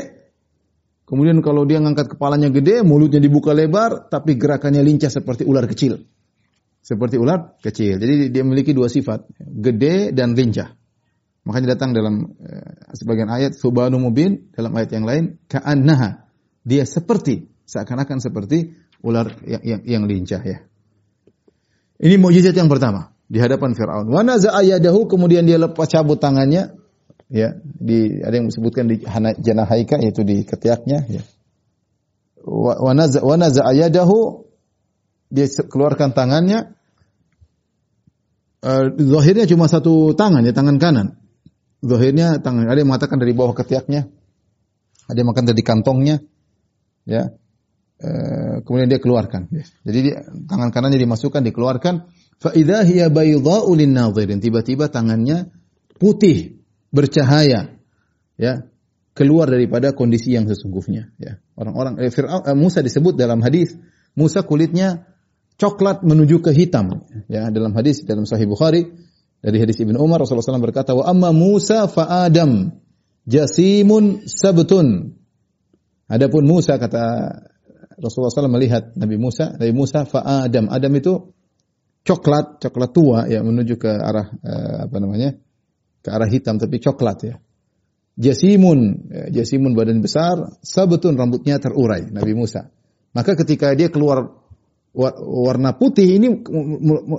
[1.10, 5.98] kemudian kalau dia ngangkat kepalanya gede, mulutnya dibuka lebar, tapi gerakannya lincah seperti ular kecil
[6.80, 8.00] seperti ular kecil.
[8.00, 10.74] Jadi dia memiliki dua sifat, gede dan lincah.
[11.46, 16.30] Makanya datang dalam uh, sebagian ayat subhanu mubin dalam ayat yang lain ka'annaha.
[16.66, 20.60] Dia seperti seakan-akan seperti ular yang, yang, yang lincah ya.
[22.00, 24.10] Ini mukjizat yang pertama di hadapan Firaun.
[24.10, 24.26] Wa
[25.06, 26.74] kemudian dia lepas cabut tangannya
[27.30, 29.06] ya di ada yang disebutkan di
[29.46, 31.22] janahaika yaitu di ketiaknya ya.
[32.50, 32.98] Wa
[33.38, 34.50] naza'a yadahu
[35.30, 36.74] dia keluarkan tangannya
[38.66, 41.08] uh, zahirnya cuma satu tangan ya tangan kanan
[41.86, 44.10] zahirnya tangan ada yang mengatakan dari bawah ketiaknya
[45.06, 46.16] ada yang mengatakan dari kantongnya
[47.06, 47.30] ya
[48.02, 49.64] uh, kemudian dia keluarkan ya.
[49.86, 50.16] jadi dia,
[50.50, 52.10] tangan kanannya dimasukkan dikeluarkan
[52.40, 53.72] fa idza hiya baydha'u
[54.40, 55.52] tiba-tiba tangannya
[56.00, 57.78] putih bercahaya
[58.40, 58.64] ya
[59.14, 63.76] keluar daripada kondisi yang sesungguhnya ya orang-orang eh, Fir'aun eh, Musa disebut dalam hadis
[64.16, 65.06] Musa kulitnya
[65.60, 67.04] coklat menuju ke hitam.
[67.28, 68.88] Ya, dalam hadis dalam Sahih Bukhari
[69.44, 72.72] dari hadis Ibnu Umar Rasulullah SAW berkata, "Wa amma Musa fa Adam
[73.28, 75.20] jasimun sabtun."
[76.10, 77.04] Adapun Musa kata
[78.02, 80.72] Rasulullah SAW melihat Nabi Musa, Nabi Musa fa Adam.
[80.72, 81.36] Adam itu
[82.10, 85.38] coklat, coklat tua ya menuju ke arah eh, apa namanya?
[86.00, 87.36] ke arah hitam tapi coklat ya.
[88.20, 92.68] Jasimun, ya, jasimun badan besar, sabtun rambutnya terurai Nabi Musa.
[93.16, 94.44] Maka ketika dia keluar
[95.24, 96.42] warna putih ini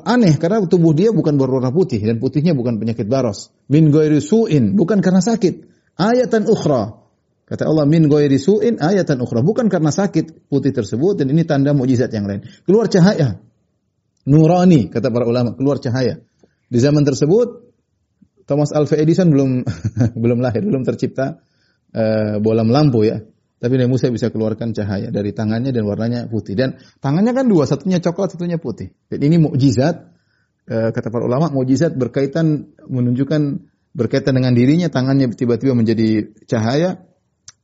[0.03, 3.55] aneh karena tubuh dia bukan berwarna putih dan putihnya bukan penyakit baros.
[3.71, 5.71] Min ghairi su'in, bukan karena sakit.
[5.97, 7.01] Ayatan ukhra.
[7.47, 11.73] Kata Allah min ghairi su'in ayatan ukhra, bukan karena sakit putih tersebut dan ini tanda
[11.73, 12.45] mukjizat yang lain.
[12.67, 13.41] Keluar cahaya.
[14.29, 16.21] Nurani kata para ulama, keluar cahaya.
[16.71, 17.73] Di zaman tersebut
[18.45, 19.65] Thomas Alva Edison belum
[20.23, 21.41] belum lahir, belum tercipta
[21.95, 23.23] uh, bola lampu ya.
[23.61, 26.57] Tapi Nabi Musa bisa keluarkan cahaya dari tangannya dan warnanya putih.
[26.57, 28.97] Dan tangannya kan dua, satunya coklat, satunya putih.
[29.13, 30.01] Dan ini mukjizat
[30.65, 33.61] e, kata para ulama, mukjizat berkaitan menunjukkan
[33.93, 37.05] berkaitan dengan dirinya, tangannya tiba-tiba menjadi cahaya.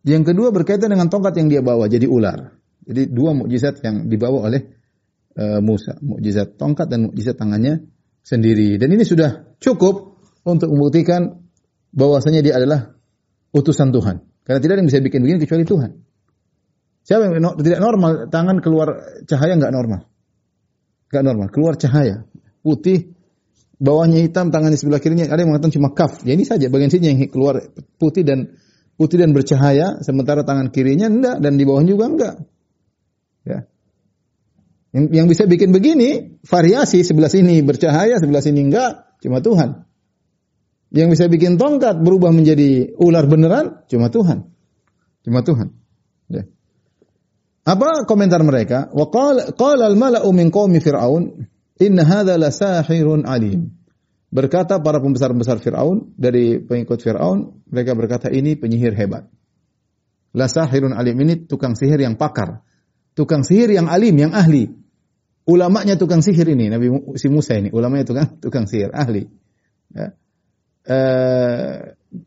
[0.05, 2.53] Yang kedua berkaitan dengan tongkat yang dia bawa jadi ular.
[2.85, 4.76] Jadi dua mukjizat yang dibawa oleh
[5.37, 7.85] e, Musa, mukjizat tongkat dan mukjizat tangannya
[8.25, 8.81] sendiri.
[8.81, 11.47] Dan ini sudah cukup untuk membuktikan
[11.93, 12.97] bahwasanya dia adalah
[13.53, 14.25] utusan Tuhan.
[14.43, 15.91] Karena tidak ada yang bisa bikin begini kecuali Tuhan.
[17.07, 20.11] Siapa yang no, tidak normal, tangan keluar cahaya nggak normal.
[21.07, 22.27] Nggak normal, keluar cahaya.
[22.67, 23.15] Putih,
[23.79, 26.27] bawahnya hitam, tangannya sebelah kirinya, ada yang mengatakan cuma kaf.
[26.27, 27.63] Ya ini saja bagian sini yang keluar
[28.03, 28.59] putih dan
[28.99, 32.35] putih dan bercahaya, sementara tangan kirinya enggak dan di bawahnya juga enggak.
[33.47, 33.59] Ya.
[34.97, 39.85] Yang, yang bisa bikin begini, variasi sebelah sini bercahaya, sebelah sini enggak, cuma Tuhan.
[40.89, 44.49] Yang bisa bikin tongkat berubah menjadi ular beneran cuma Tuhan.
[45.21, 45.77] Cuma Tuhan.
[46.33, 46.49] Ya.
[47.69, 48.89] Apa komentar mereka?
[48.97, 51.45] Wa qala al-mala'u min qaumi fir'aun
[51.77, 53.77] inna hadza la sahirun alim.
[54.33, 59.29] Berkata para pembesar-pembesar Firaun dari pengikut Firaun, mereka berkata ini penyihir hebat.
[60.33, 62.65] La sahirun alim ini tukang sihir yang pakar.
[63.13, 64.86] Tukang sihir yang alim, yang ahli.
[65.47, 69.31] Ulamanya tukang sihir ini, Nabi si Musa ini, ulamanya tukang tukang sihir, ahli.
[69.95, 70.19] Ya.
[70.83, 70.99] E,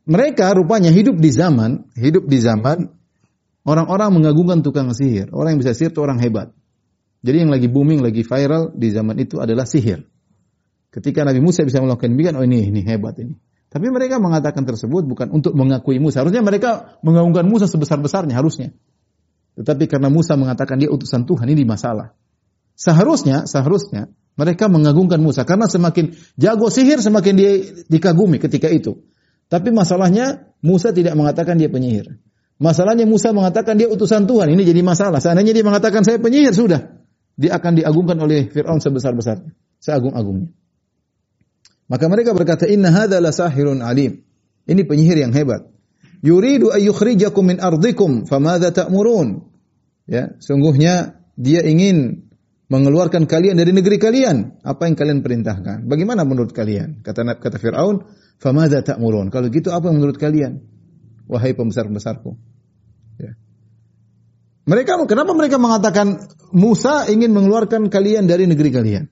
[0.08, 2.96] mereka rupanya hidup di zaman, hidup di zaman
[3.68, 5.36] orang-orang mengagungkan tukang sihir.
[5.36, 6.56] Orang yang bisa sihir itu orang hebat.
[7.20, 10.08] Jadi yang lagi booming, lagi viral di zaman itu adalah sihir.
[10.90, 13.36] Ketika Nabi Musa bisa melakukan demikian, oh ini ini hebat ini.
[13.70, 16.26] Tapi mereka mengatakan tersebut bukan untuk mengakui Musa.
[16.26, 18.74] Harusnya mereka mengagungkan Musa sebesar-besarnya harusnya.
[19.60, 22.18] Tetapi karena Musa mengatakan dia utusan Tuhan, ini masalah.
[22.80, 24.08] Seharusnya, seharusnya
[24.40, 27.52] mereka mengagungkan Musa karena semakin jago sihir semakin dia
[27.92, 29.04] dikagumi ketika itu.
[29.52, 32.24] Tapi masalahnya Musa tidak mengatakan dia penyihir.
[32.56, 34.48] Masalahnya Musa mengatakan dia utusan Tuhan.
[34.56, 35.20] Ini jadi masalah.
[35.20, 37.04] Seandainya dia mengatakan saya penyihir sudah,
[37.36, 39.52] dia akan diagungkan oleh Firaun sebesar-besarnya,
[39.84, 40.56] seagung-agungnya.
[41.92, 44.24] Maka mereka berkata, "Inna hadza la sahirun alim."
[44.70, 45.68] Ini penyihir yang hebat.
[46.24, 49.50] Yuridu ay yukhrijakum min ardikum, famadza ta'murun?
[50.06, 52.29] Ya, sungguhnya dia ingin
[52.70, 54.62] mengeluarkan kalian dari negeri kalian.
[54.62, 55.90] Apa yang kalian perintahkan?
[55.90, 57.02] Bagaimana menurut kalian?
[57.02, 58.06] Kata kata Firaun,
[58.38, 60.62] "Famadza ta'murun?" Kalau gitu apa menurut kalian?
[61.26, 62.38] Wahai pembesar-pembesarku.
[63.18, 63.34] Ya.
[64.70, 66.22] Mereka kenapa mereka mengatakan
[66.54, 69.06] Musa ingin mengeluarkan kalian dari negeri kalian?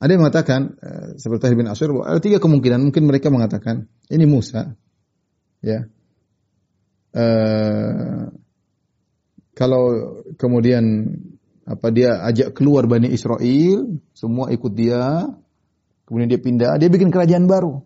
[0.00, 2.80] Ada yang mengatakan uh, seperti bin Asyur ada tiga kemungkinan.
[2.88, 4.72] Mungkin mereka mengatakan ini Musa,
[5.60, 5.84] ya.
[7.12, 8.32] Uh,
[9.52, 11.04] kalau kemudian
[11.70, 15.22] apa dia ajak keluar Bani Israel, semua ikut dia,
[16.02, 17.78] kemudian dia pindah, dia bikin kerajaan baru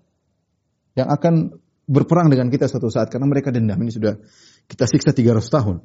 [0.97, 3.77] yang akan berperang dengan kita suatu saat karena mereka dendam.
[3.77, 4.17] Ini sudah
[4.65, 5.77] kita siksa 300 tahun.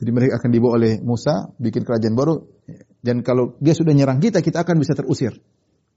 [0.00, 2.40] Jadi mereka akan dibawa oleh Musa bikin kerajaan baru
[3.04, 5.36] dan kalau dia sudah nyerang kita, kita akan bisa terusir.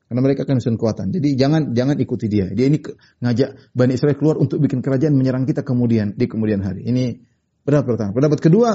[0.04, 1.16] Karena mereka akan bisa kekuatan.
[1.16, 2.52] Jadi jangan jangan ikuti dia.
[2.52, 2.84] Dia ini
[3.24, 6.84] ngajak Bani Israel keluar untuk bikin kerajaan menyerang kita kemudian di kemudian hari.
[6.84, 7.24] Ini
[7.64, 8.12] pendapat pertama.
[8.12, 8.70] Pendapat kedua,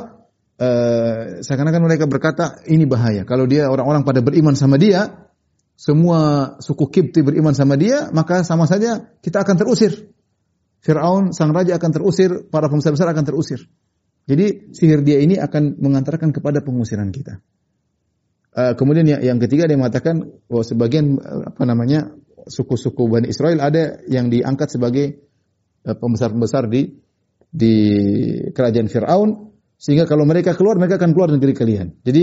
[0.59, 3.23] uh, seakan-akan mereka berkata ini bahaya.
[3.23, 5.31] Kalau dia orang-orang pada beriman sama dia,
[5.79, 10.11] semua suku Kipti beriman sama dia, maka sama saja kita akan terusir.
[10.83, 13.66] Fir'aun, sang raja akan terusir, para pengusaha besar akan terusir.
[14.29, 17.40] Jadi sihir dia ini akan mengantarkan kepada pengusiran kita.
[18.55, 22.14] Uh, kemudian yang, yang ketiga dia mengatakan bahwa sebagian uh, apa namanya
[22.47, 25.07] suku-suku Bani Israel ada yang diangkat sebagai
[25.85, 27.01] pembesar-pembesar di
[27.49, 27.75] di
[28.53, 32.03] kerajaan Firaun sehingga kalau mereka keluar mereka akan keluar negeri kalian.
[32.03, 32.23] Jadi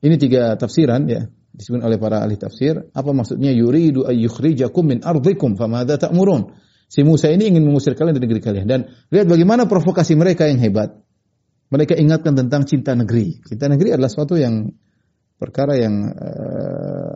[0.00, 2.88] ini tiga tafsiran ya disebut oleh para ahli tafsir.
[2.90, 6.56] Apa maksudnya yuridu ayyukhrijakum min ardikum famadza ta'murun?
[6.88, 8.80] Si Musa ini ingin mengusir kalian dari negeri kalian dan
[9.12, 10.96] lihat bagaimana provokasi mereka yang hebat.
[11.68, 13.40] Mereka ingatkan tentang cinta negeri.
[13.44, 14.68] Cinta negeri adalah suatu yang
[15.40, 17.14] perkara yang uh,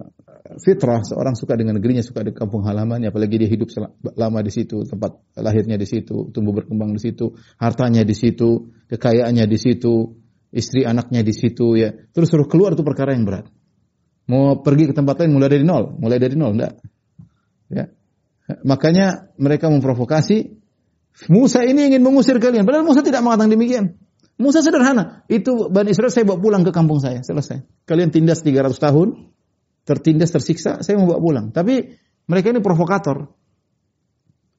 [0.57, 3.69] fitrah seorang suka dengan negerinya, suka di kampung halamannya, apalagi dia hidup
[4.17, 9.45] lama di situ, tempat lahirnya di situ, tumbuh berkembang di situ, hartanya di situ, kekayaannya
[9.45, 10.17] di situ,
[10.49, 11.93] istri anaknya di situ ya.
[11.93, 13.53] Terus suruh keluar itu perkara yang berat.
[14.29, 16.75] Mau pergi ke tempat lain mulai dari nol, mulai dari nol enggak.
[17.69, 17.85] Ya.
[18.65, 20.57] Makanya mereka memprovokasi
[21.27, 22.63] Musa ini ingin mengusir kalian.
[22.63, 23.99] Padahal Musa tidak mengatakan demikian.
[24.39, 25.27] Musa sederhana.
[25.27, 27.27] Itu Bani Israel saya bawa pulang ke kampung saya.
[27.27, 27.67] Selesai.
[27.91, 29.35] Kalian tindas 300 tahun.
[29.89, 30.85] Tertindas, tersiksa.
[30.85, 31.47] Saya mau bawa pulang.
[31.49, 31.97] Tapi
[32.29, 33.25] mereka ini provokator.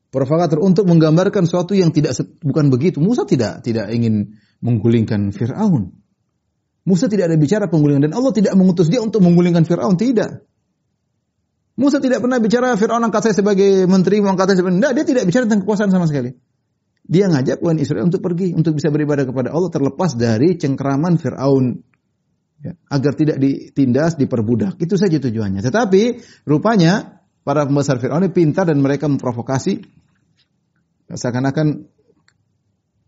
[0.10, 2.98] Provokator untuk menggambarkan sesuatu yang tidak bukan begitu.
[2.98, 5.94] Musa tidak tidak ingin menggulingkan Fir'aun.
[6.90, 9.94] Musa tidak ada bicara penggulingan dan Allah tidak mengutus dia untuk menggulingkan Fir'aun.
[9.94, 10.32] Tidak.
[11.78, 14.82] Musa tidak pernah bicara Fir'aun angkat saya sebagai menteri, angkat saya sebagai...
[14.82, 16.34] Tidak, dia tidak bicara tentang kekuasaan sama sekali.
[17.10, 21.80] Dia ngajak Bani Israel untuk pergi, untuk bisa beribadah kepada Allah terlepas dari cengkeraman Fir'aun.
[22.60, 24.76] Ya, agar tidak ditindas, diperbudak.
[24.84, 25.64] Itu saja tujuannya.
[25.64, 29.80] Tetapi rupanya para pembesar Fir'aun ini pintar dan mereka memprovokasi.
[31.10, 31.88] Seakan-akan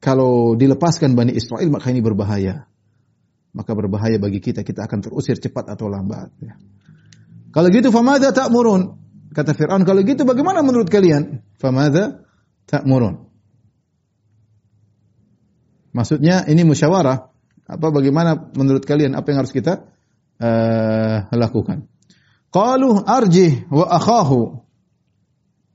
[0.01, 2.65] kalau dilepaskan Bani Israel maka ini berbahaya.
[3.51, 6.31] Maka berbahaya bagi kita, kita akan terusir cepat atau lambat.
[6.39, 6.55] Ya.
[7.51, 8.95] Kalau gitu, famada tak murun.
[9.35, 11.43] Kata Fir'aun, kalau gitu bagaimana menurut kalian?
[11.59, 12.23] Famada
[12.67, 13.27] tak murun.
[15.91, 17.30] Maksudnya ini musyawarah.
[17.71, 19.87] Apa bagaimana menurut kalian apa yang harus kita
[20.43, 21.87] uh, lakukan?
[22.51, 24.59] Qalu arjih wa akhahu.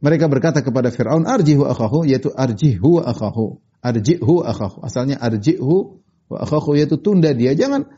[0.05, 3.65] Mereka berkata kepada Firaun arjih wa akhahu yaitu arjihhu wa akhahu.
[3.81, 4.85] Arjihhu wa akhahu.
[4.85, 7.89] Asalnya arjihhu wa akhahu yaitu tunda dia jangan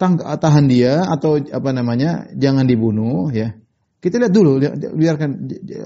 [0.00, 3.52] tahan dia atau apa namanya jangan dibunuh ya.
[4.00, 4.60] Kita lihat dulu
[4.96, 5.30] biarkan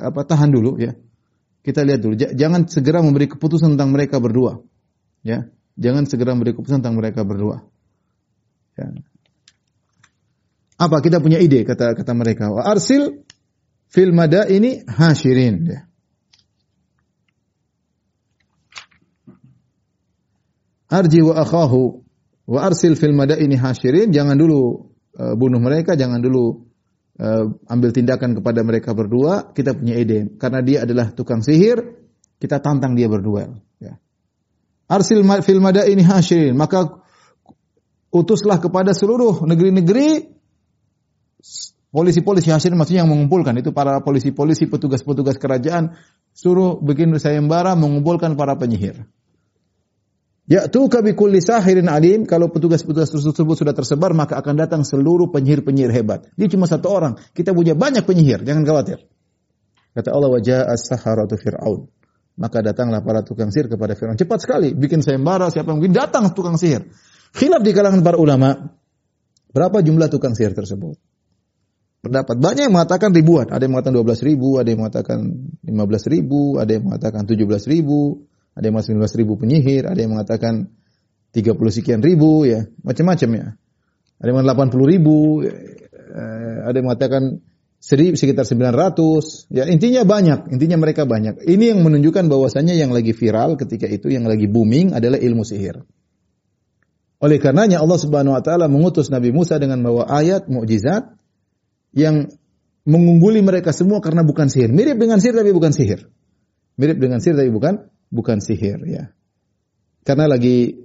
[0.06, 0.94] apa tahan dulu ya.
[1.66, 4.62] Kita lihat dulu jangan segera memberi keputusan tentang mereka berdua.
[5.26, 7.62] Ya, jangan segera memberi keputusan tentang mereka berdua.
[8.74, 8.90] Ya.
[10.78, 12.50] Apa kita punya ide kata kata mereka?
[12.50, 13.22] Wa arsil
[13.90, 15.80] fil ini hasyirin ya.
[20.88, 22.02] Arji wa akhahu
[22.48, 24.88] wa arsil fil ini hasyirin jangan dulu
[25.18, 26.64] uh, bunuh mereka, jangan dulu
[27.18, 30.32] uh, ambil tindakan kepada mereka berdua, kita punya ide.
[30.38, 31.82] Karena dia adalah tukang sihir,
[32.38, 33.67] kita tantang dia berdua.
[34.88, 37.04] Arsil fil ini hasyirin, maka
[38.08, 40.32] utuslah kepada seluruh negeri-negeri
[41.92, 45.96] polisi-polisi hasil maksudnya yang mengumpulkan itu para polisi-polisi petugas-petugas kerajaan
[46.32, 49.04] suruh bikin sayembara mengumpulkan para penyihir.
[50.48, 55.28] Ya tu kabi kulli sahirin alim kalau petugas-petugas tersebut sudah tersebar maka akan datang seluruh
[55.28, 56.24] penyihir-penyihir hebat.
[56.40, 59.04] Dia cuma satu orang, kita punya banyak penyihir, jangan khawatir.
[59.92, 61.92] Kata Allah wajah as-saharatu fir'aun.
[62.38, 64.14] Maka datanglah para tukang sihir kepada Firaun.
[64.14, 66.86] Cepat sekali bikin sayembara, siapa mungkin datang tukang sihir.
[67.34, 68.78] Khilaf di kalangan para ulama.
[69.50, 70.94] Berapa jumlah tukang sihir tersebut?
[71.98, 73.50] Pendapat banyak yang mengatakan ribuan.
[73.50, 75.18] Ada yang mengatakan 12 ribu, ada yang mengatakan
[75.66, 78.22] 15 ribu, ada yang mengatakan 17 ribu,
[78.54, 80.54] ada yang mengatakan 19 ribu penyihir, ada yang mengatakan
[81.34, 83.46] 30 sekian ribu, ya macam-macam ya.
[84.22, 85.54] Ada yang mengatakan 80 ribu, ya.
[86.70, 87.22] ada yang mengatakan
[87.78, 89.54] sekitar 900.
[89.54, 91.46] Ya intinya banyak, intinya mereka banyak.
[91.46, 95.86] Ini yang menunjukkan bahwasanya yang lagi viral ketika itu, yang lagi booming adalah ilmu sihir.
[97.18, 101.18] Oleh karenanya Allah Subhanahu wa taala mengutus Nabi Musa dengan membawa ayat mukjizat
[101.90, 102.30] yang
[102.86, 104.70] mengungguli mereka semua karena bukan sihir.
[104.70, 106.06] Mirip dengan sihir tapi bukan sihir.
[106.78, 109.10] Mirip dengan sihir tapi bukan bukan sihir ya.
[110.06, 110.78] Karena lagi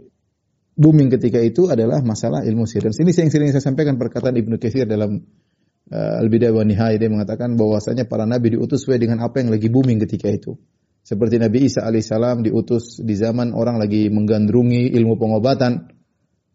[0.74, 2.90] booming ketika itu adalah masalah ilmu sihir.
[2.90, 5.22] Dan sini yang sering saya sampaikan perkataan Ibnu Katsir dalam
[5.94, 9.70] uh, Al-Bidayah wa Nihayah dia mengatakan bahwasanya para nabi diutus sesuai dengan apa yang lagi
[9.70, 10.58] booming ketika itu.
[11.04, 15.92] Seperti Nabi Isa alaihissalam diutus di zaman orang lagi menggandrungi ilmu pengobatan.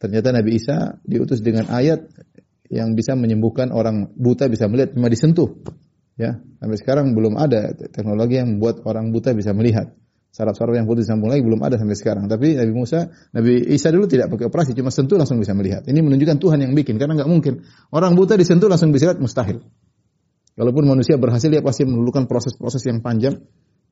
[0.00, 2.08] Ternyata Nabi Isa diutus dengan ayat
[2.72, 5.52] yang bisa menyembuhkan orang buta bisa melihat cuma disentuh.
[6.16, 9.92] Ya, sampai sekarang belum ada teknologi yang membuat orang buta bisa melihat.
[10.38, 12.30] Saraf-saraf yang putus disambung lagi belum ada sampai sekarang.
[12.30, 15.82] Tapi Nabi Musa, Nabi Isa dulu tidak pakai operasi, cuma sentuh langsung bisa melihat.
[15.90, 19.58] Ini menunjukkan Tuhan yang bikin, karena nggak mungkin orang buta disentuh langsung bisa lihat mustahil.
[20.54, 23.34] Walaupun manusia berhasil, dia pasti memerlukan proses-proses yang panjang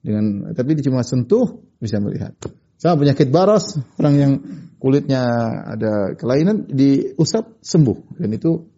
[0.06, 2.30] dengan tapi dia cuma sentuh bisa melihat.
[2.78, 4.32] Sama penyakit baras, orang yang
[4.78, 5.26] kulitnya
[5.74, 8.70] ada kelainan diusap sembuh dan itu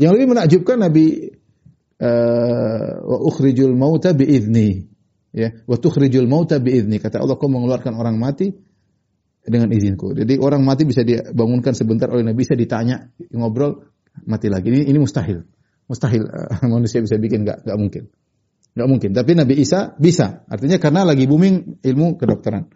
[0.00, 1.36] yang lebih menakjubkan Nabi
[2.00, 4.88] uh, wa ukhrijul mauta biizni
[5.30, 8.50] ya wa tukhrijul mauta biizni kata Allah kau mengeluarkan orang mati
[9.40, 10.12] dengan izinku.
[10.12, 13.88] Jadi orang mati bisa dibangunkan sebentar oleh Nabi bisa ditanya ngobrol
[14.28, 14.68] mati lagi.
[14.68, 15.40] Ini ini mustahil.
[15.88, 18.02] Mustahil uh, manusia bisa bikin enggak enggak mungkin.
[18.76, 19.10] Enggak mungkin.
[19.16, 20.44] Tapi Nabi Isa bisa.
[20.46, 22.68] Artinya karena lagi booming ilmu kedokteran.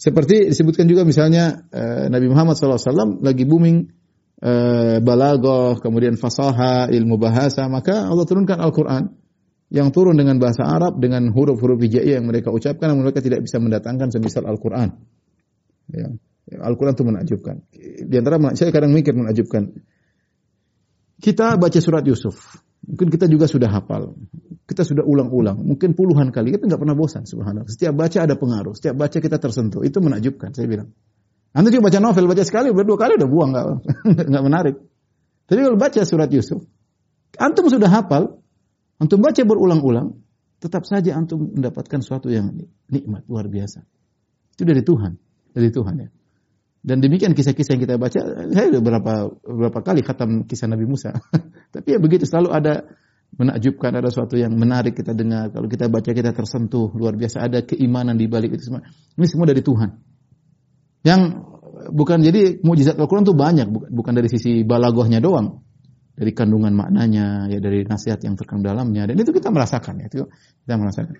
[0.00, 3.92] Seperti disebutkan juga misalnya uh, Nabi Muhammad SAW lagi booming
[4.40, 9.19] uh, balaghah, kemudian fasaha, ilmu bahasa, maka Allah turunkan Al-Quran
[9.70, 13.62] yang turun dengan bahasa Arab dengan huruf-huruf hijaiyah yang mereka ucapkan, namun mereka tidak bisa
[13.62, 14.98] mendatangkan semisal Al-Quran.
[15.94, 16.10] Ya.
[16.58, 17.56] Al-Quran itu menakjubkan.
[18.10, 19.70] Di antara saya kadang mikir menakjubkan.
[21.22, 22.58] Kita baca surat Yusuf.
[22.82, 24.18] Mungkin kita juga sudah hafal.
[24.66, 25.62] Kita sudah ulang-ulang.
[25.62, 26.56] Mungkin puluhan kali.
[26.56, 27.28] Kita nggak pernah bosan.
[27.28, 27.70] Subhanallah.
[27.70, 28.74] Setiap baca ada pengaruh.
[28.74, 29.84] Setiap baca kita tersentuh.
[29.84, 30.56] Itu menakjubkan.
[30.56, 30.90] Saya bilang.
[31.52, 32.24] Anda juga baca novel.
[32.26, 32.72] Baca sekali.
[32.72, 33.50] Berdua kali udah buang.
[33.52, 34.76] Nggak, menarik.
[35.44, 36.64] Tapi kalau baca surat Yusuf.
[37.36, 38.39] Antum sudah hafal.
[39.00, 40.20] Antum baca berulang-ulang.
[40.60, 42.52] Tetap saja antum mendapatkan sesuatu yang
[42.92, 43.24] nikmat.
[43.32, 43.80] Luar biasa.
[44.52, 45.16] Itu dari Tuhan.
[45.56, 46.08] Dari Tuhan ya.
[46.80, 49.12] Dan demikian kisah-kisah yang kita baca, saya sudah berapa
[49.44, 51.12] berapa kali khatam kisah Nabi Musa.
[51.74, 52.88] Tapi ya begitu selalu ada
[53.36, 55.52] menakjubkan, ada sesuatu yang menarik kita dengar.
[55.52, 58.84] Kalau kita baca kita tersentuh, luar biasa ada keimanan di balik itu semua.
[59.16, 59.90] Ini semua dari Tuhan.
[61.04, 61.20] Yang
[61.92, 65.60] bukan jadi mujizat Al-Qur'an itu banyak, bukan dari sisi balagohnya doang.
[66.20, 70.28] Dari kandungan maknanya, ya dari nasihat yang terkandung dalamnya dan itu kita merasakan ya, itu
[70.68, 71.16] kita merasakan.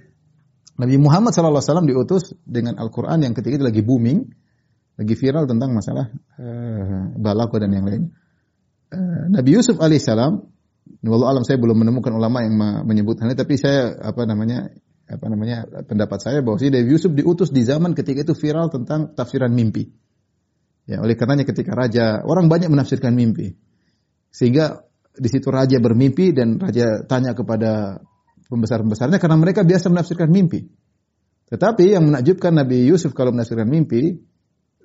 [0.76, 4.28] Nabi Muhammad SAW diutus dengan Al-Quran yang ketika itu lagi booming,
[5.00, 8.12] lagi viral tentang masalah uh, balako dan yang lain.
[8.92, 10.44] Uh, Nabi Yusuf alaihissalam,
[11.04, 14.68] walau alam saya belum menemukan ulama yang menyebut hal ini, tapi saya apa namanya
[15.10, 19.16] apa namanya pendapat saya bahwa si Nabi Yusuf diutus di zaman ketika itu viral tentang
[19.16, 19.88] tafsiran mimpi.
[20.88, 23.54] Ya, oleh karenanya ketika raja orang banyak menafsirkan mimpi.
[24.30, 24.86] Sehingga
[25.16, 28.02] di situ raja bermimpi dan raja tanya kepada
[28.50, 30.66] pembesar-pembesarnya karena mereka biasa menafsirkan mimpi.
[31.50, 34.18] Tetapi yang menakjubkan Nabi Yusuf kalau menafsirkan mimpi,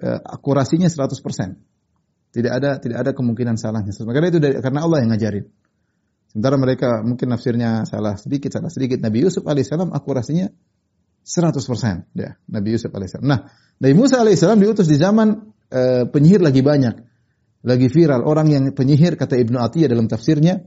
[0.02, 2.34] uh, akurasinya 100%.
[2.36, 3.94] Tidak ada tidak ada kemungkinan salahnya.
[3.96, 5.46] Karena itu dari, karena Allah yang ngajarin.
[6.36, 9.00] Sementara mereka mungkin nafsirnya salah sedikit, salah sedikit.
[9.00, 10.52] Nabi Yusuf alaihissalam akurasinya
[11.24, 13.24] 100% ya, Nabi Yusuf alaihissalam.
[13.24, 13.48] Nah,
[13.80, 17.15] Nabi Musa alaihissalam diutus di zaman uh, penyihir lagi banyak.
[17.66, 20.62] Lagi viral orang yang penyihir kata Ibnu Atiyah dalam tafsirnya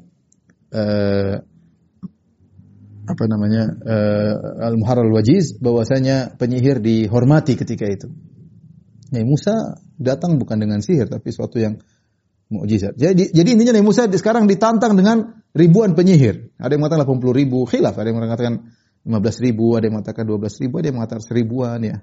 [0.75, 1.35] uh,
[3.09, 8.11] apa namanya uh, Al Muharrar Wajiz bahwasanya penyihir dihormati ketika itu.
[9.09, 11.81] Nabi Musa datang bukan dengan sihir tapi suatu yang
[12.53, 12.99] mukjizat.
[12.99, 16.53] Jadi jadi intinya Nabi Musa sekarang ditantang dengan ribuan penyihir.
[16.61, 18.55] Ada yang mengatakan 80 ribu khilaf, ada yang mengatakan
[19.07, 21.97] 15 ribu, ada yang mengatakan 12 ribu, ada yang mengatakan seribuan ya.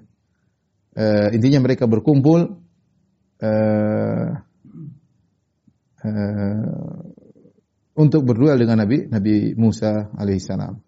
[0.96, 2.64] Uh, intinya mereka berkumpul
[3.44, 4.28] uh,
[7.96, 10.78] untuk berduel dengan Nabi Nabi Musa alaihissalam.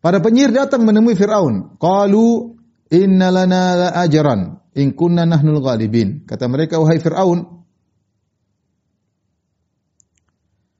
[0.00, 1.76] Para penyihir datang menemui Firaun.
[1.76, 2.56] Qalu
[2.88, 6.24] inna lana la ajran in kunna nahnul ghalibin.
[6.24, 7.44] Kata mereka wahai Firaun,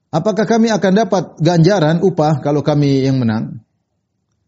[0.09, 3.61] apakah kami akan dapat ganjaran upah kalau kami yang menang?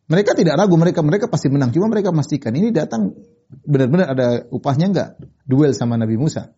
[0.08, 1.72] Mereka tidak ragu, mereka mereka pasti menang.
[1.72, 3.12] Cuma mereka memastikan ini datang
[3.64, 5.10] benar-benar ada upahnya enggak?
[5.44, 6.52] Duel sama Nabi Musa.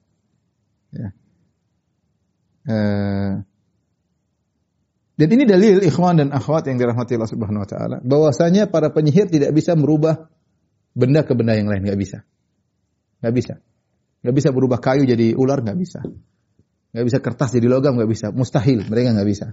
[0.95, 1.11] Ya.
[2.65, 3.45] Uh,
[5.15, 9.31] dan ini dalil ikhwan dan akhwat yang dirahmati Allah Subhanahu wa taala bahwasanya para penyihir
[9.31, 10.27] tidak bisa merubah
[10.97, 12.19] benda ke benda yang lain, enggak bisa.
[13.23, 13.55] Enggak bisa.
[14.25, 16.01] Enggak bisa berubah kayu jadi ular, enggak bisa.
[16.91, 18.27] Enggak bisa kertas jadi logam, enggak bisa.
[18.35, 19.47] Mustahil, mereka enggak bisa.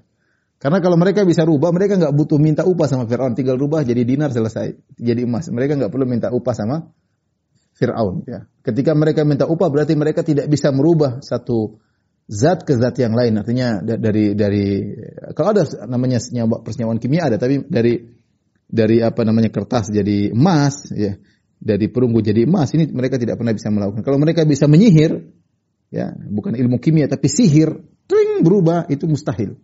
[0.62, 3.34] Karena kalau mereka bisa rubah, mereka nggak butuh minta upah sama Fir'aun.
[3.34, 4.78] Tinggal rubah jadi dinar selesai.
[4.94, 5.50] Jadi emas.
[5.50, 6.86] Mereka nggak perlu minta upah sama
[7.74, 8.22] Fir'aun.
[8.30, 8.46] Ya.
[8.62, 11.82] Ketika mereka minta upah, berarti mereka tidak bisa merubah satu
[12.32, 13.36] zat ke zat yang lain.
[13.36, 14.66] Artinya dari dari
[15.36, 18.00] kalau ada namanya senyawa persenyawaan kimia ada, tapi dari
[18.72, 21.20] dari apa namanya kertas jadi emas, ya
[21.60, 24.02] dari perunggu jadi emas ini mereka tidak pernah bisa melakukan.
[24.08, 25.28] Kalau mereka bisa menyihir,
[25.92, 27.76] ya bukan ilmu kimia tapi sihir,
[28.08, 29.60] tring berubah itu mustahil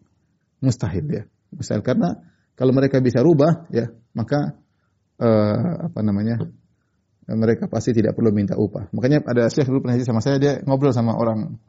[0.62, 1.24] mustahil ya.
[1.54, 2.18] Mustahil karena
[2.58, 4.58] kalau mereka bisa rubah ya, maka
[5.22, 6.42] uh, apa namanya?
[7.28, 8.88] mereka pasti tidak perlu minta upah.
[8.96, 11.60] Makanya ada Syekh dulu pernah sama saya dia ngobrol sama orang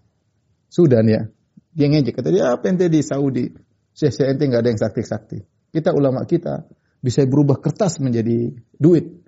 [0.69, 1.27] Sudan ya.
[1.73, 3.49] Dia ngejek kata dia apa ente di Saudi?
[3.93, 5.39] Syekh saya ente nggak ada yang sakti-sakti.
[5.73, 6.69] Kita ulama kita
[7.03, 9.25] bisa berubah kertas menjadi duit.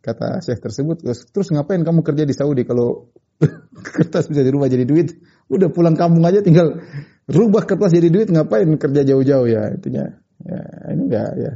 [0.00, 3.10] Kata Syekh tersebut, terus, ngapain kamu kerja di Saudi kalau
[3.98, 5.18] kertas bisa dirubah jadi duit?
[5.50, 6.78] Udah pulang kampung aja tinggal
[7.26, 10.14] rubah kertas jadi duit ngapain kerja jauh-jauh ya itunya
[10.46, 10.60] ya
[10.94, 11.52] ini enggak ya.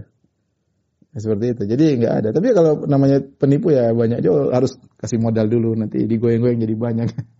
[1.15, 5.23] ya seperti itu jadi enggak ada tapi kalau namanya penipu ya banyak juga harus kasih
[5.23, 7.09] modal dulu nanti digoyang-goyang jadi banyak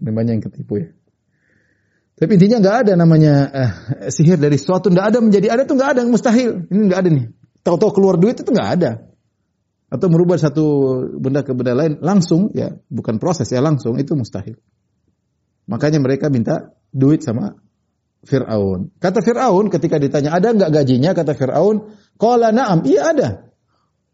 [0.00, 0.88] dan banyak yang ketipu ya.
[2.14, 3.70] Tapi intinya enggak ada namanya eh,
[4.14, 4.88] sihir dari sesuatu.
[4.88, 6.64] Enggak ada menjadi ada tuh enggak ada mustahil.
[6.70, 7.26] Ini enggak ada nih.
[7.66, 8.90] Tahu-tahu keluar duit itu enggak ada.
[9.90, 10.64] Atau merubah satu
[11.18, 14.58] benda ke benda lain langsung ya bukan proses ya langsung itu mustahil.
[15.66, 17.58] Makanya mereka minta duit sama
[18.24, 18.94] Fir'aun.
[18.96, 21.12] Kata Fir'aun ketika ditanya, ada enggak gajinya?
[21.12, 23.28] Kata Fir'aun, Qala na'am, iya ada.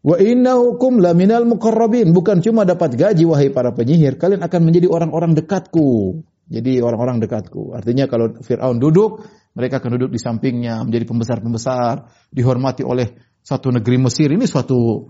[0.01, 2.09] Wa innahukum laminal muqarrabin.
[2.09, 4.17] Bukan cuma dapat gaji, wahai para penyihir.
[4.17, 6.21] Kalian akan menjadi orang-orang dekatku.
[6.51, 7.77] Jadi orang-orang dekatku.
[7.77, 9.23] Artinya kalau Fir'aun duduk,
[9.53, 13.13] mereka akan duduk di sampingnya, menjadi pembesar-pembesar, dihormati oleh
[13.45, 14.33] satu negeri Mesir.
[14.33, 15.05] Ini suatu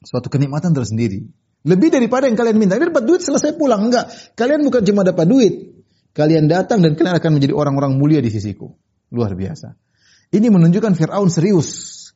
[0.00, 1.26] suatu kenikmatan tersendiri.
[1.62, 2.78] Lebih daripada yang kalian minta.
[2.78, 3.90] Ini dapat duit selesai pulang.
[3.90, 4.10] Enggak.
[4.38, 5.54] Kalian bukan cuma dapat duit.
[6.12, 8.70] Kalian datang dan kalian akan menjadi orang-orang mulia di sisiku.
[9.14, 9.74] Luar biasa.
[10.32, 11.68] Ini menunjukkan Fir'aun serius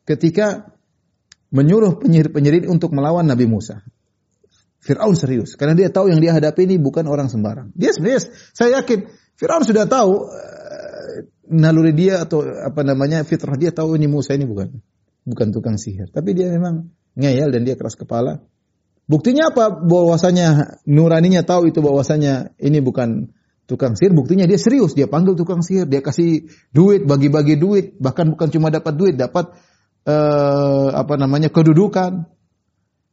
[0.09, 0.76] ketika
[1.51, 3.83] menyuruh penyihir-penyihir untuk melawan Nabi Musa.
[4.87, 7.75] Fir'aun serius karena dia tahu yang dia hadapi ini bukan orang sembarang.
[7.75, 11.15] Dia sebenarnya saya yakin Fir'aun sudah tahu uh,
[11.51, 14.79] naluri dia atau apa namanya fitrah dia tahu ini Musa ini bukan
[15.27, 16.87] bukan tukang sihir, tapi dia memang
[17.19, 18.39] ngeyel dan dia keras kepala.
[19.11, 19.71] Buktinya apa?
[19.75, 23.35] Bahwasanya nuraninya tahu itu bahwasanya ini bukan
[23.67, 28.31] tukang sihir buktinya dia serius dia panggil tukang sihir dia kasih duit bagi-bagi duit bahkan
[28.31, 29.51] bukan cuma dapat duit dapat
[30.07, 32.25] uh, apa namanya kedudukan.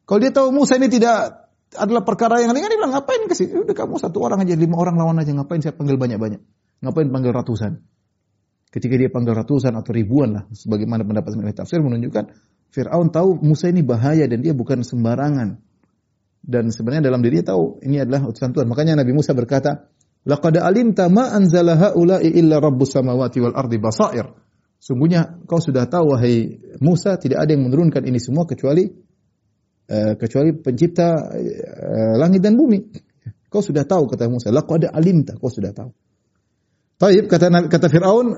[0.03, 3.73] Kalau dia tahu Musa ini tidak adalah perkara yang ringan dia bilang ngapain kasih udah
[3.73, 6.41] kamu satu orang aja lima orang lawan aja ngapain saya panggil banyak-banyak?
[6.85, 7.81] Ngapain panggil ratusan?
[8.69, 12.29] Ketika dia panggil ratusan atau ribuan lah sebagaimana pendapat oleh tafsir menunjukkan
[12.73, 15.61] Fir'aun tahu Musa ini bahaya dan dia bukan sembarangan.
[16.43, 18.67] Dan sebenarnya dalam dirinya tahu ini adalah utusan Tuhan.
[18.67, 19.87] Makanya Nabi Musa berkata
[20.23, 24.25] Laqad alimta ma anzala haula'i illa rabbus samawati wal ardi basair.
[24.83, 28.83] Sungguhnya kau sudah tahu wahai Musa tidak ada yang menurunkan ini semua kecuali
[29.87, 32.91] uh, kecuali pencipta uh, langit dan bumi.
[33.47, 35.87] Kau sudah tahu kata Musa, laqad alimta, kau sudah tahu.
[36.99, 38.35] Taib kata kata Firaun,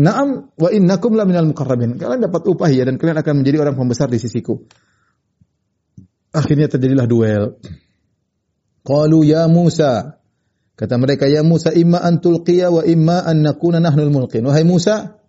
[0.00, 3.76] "Na'am wa innakum la minal muqarrabin." Kalian dapat upah ya dan kalian akan menjadi orang
[3.76, 4.64] pembesar di sisiku.
[6.32, 7.60] Akhirnya terjadilah duel.
[8.80, 10.22] Qalu ya Musa,
[10.72, 15.21] Kata mereka, "Ya Musa, imma an wa imma an nakuna nahnul mulqin." Wahai Musa,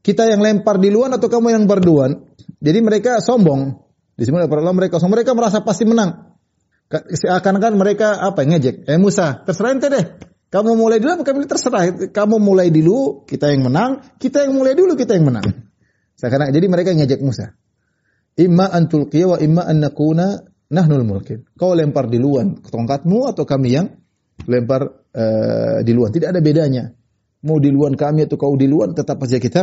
[0.00, 2.24] kita yang lempar di luar atau kamu yang berduluan?
[2.60, 3.76] Jadi mereka sombong.
[4.16, 5.20] Oleh para ulama mereka sombong.
[5.20, 6.36] Mereka merasa pasti menang.
[6.90, 8.88] Seakan-akan mereka apa ngejek.
[8.88, 10.04] Eh Musa, terserah ente deh.
[10.50, 12.10] Kamu mulai dulu, kami terserah.
[12.10, 14.02] Kamu mulai dulu, kita yang menang.
[14.18, 15.46] Kita yang mulai dulu, kita yang menang.
[16.18, 17.54] Seakan jadi mereka ngejek Musa.
[18.40, 20.42] Imma antul wa imma an nakuna
[20.72, 21.44] nahnul mulkin.
[21.54, 23.86] Kau lempar di luar tongkatmu atau kami yang
[24.48, 24.82] lempar
[25.12, 26.08] uh, di luar.
[26.08, 26.88] Tidak ada bedanya.
[27.44, 29.62] Mau di luar kami atau kau di luar, tetap saja kita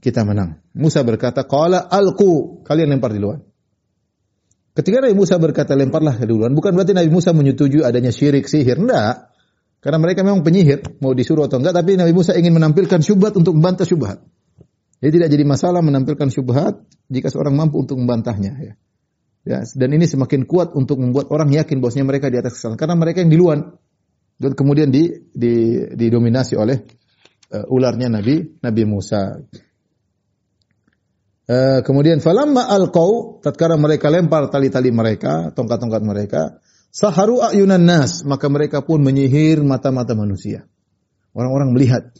[0.00, 0.60] kita menang.
[0.76, 3.40] Musa berkata, "Qala alqu." Kalian lempar di luar.
[4.76, 8.76] Ketika Nabi Musa berkata lemparlah ke duluan, bukan berarti Nabi Musa menyetujui adanya syirik, sihir.
[8.76, 9.32] Enggak.
[9.80, 13.56] Karena mereka memang penyihir, mau disuruh atau enggak, tapi Nabi Musa ingin menampilkan syubhat untuk
[13.56, 14.20] membantah syubhat.
[15.00, 18.52] Jadi tidak jadi masalah menampilkan syubhat jika seorang mampu untuk membantahnya.
[18.56, 18.72] Ya.
[19.44, 19.58] ya.
[19.76, 22.80] Dan ini semakin kuat untuk membuat orang yakin bahwasanya mereka di atas kesalahan.
[22.80, 23.60] Karena mereka yang di luar.
[24.36, 26.76] Dan kemudian di, di, didominasi oleh
[27.52, 29.40] uh, ularnya Nabi Nabi Musa.
[31.46, 36.42] Uh, kemudian falamma alqau tatkala mereka lempar tali-tali mereka, tongkat-tongkat mereka,
[36.90, 40.66] saharu ayunan nas, maka mereka pun menyihir mata-mata manusia.
[41.30, 42.10] Orang-orang melihat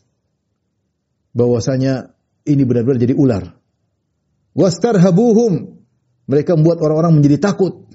[1.34, 2.14] bahwasanya
[2.46, 3.44] ini benar-benar jadi ular.
[4.54, 5.82] Wastarhabuhum,
[6.30, 7.85] mereka membuat orang-orang menjadi takut.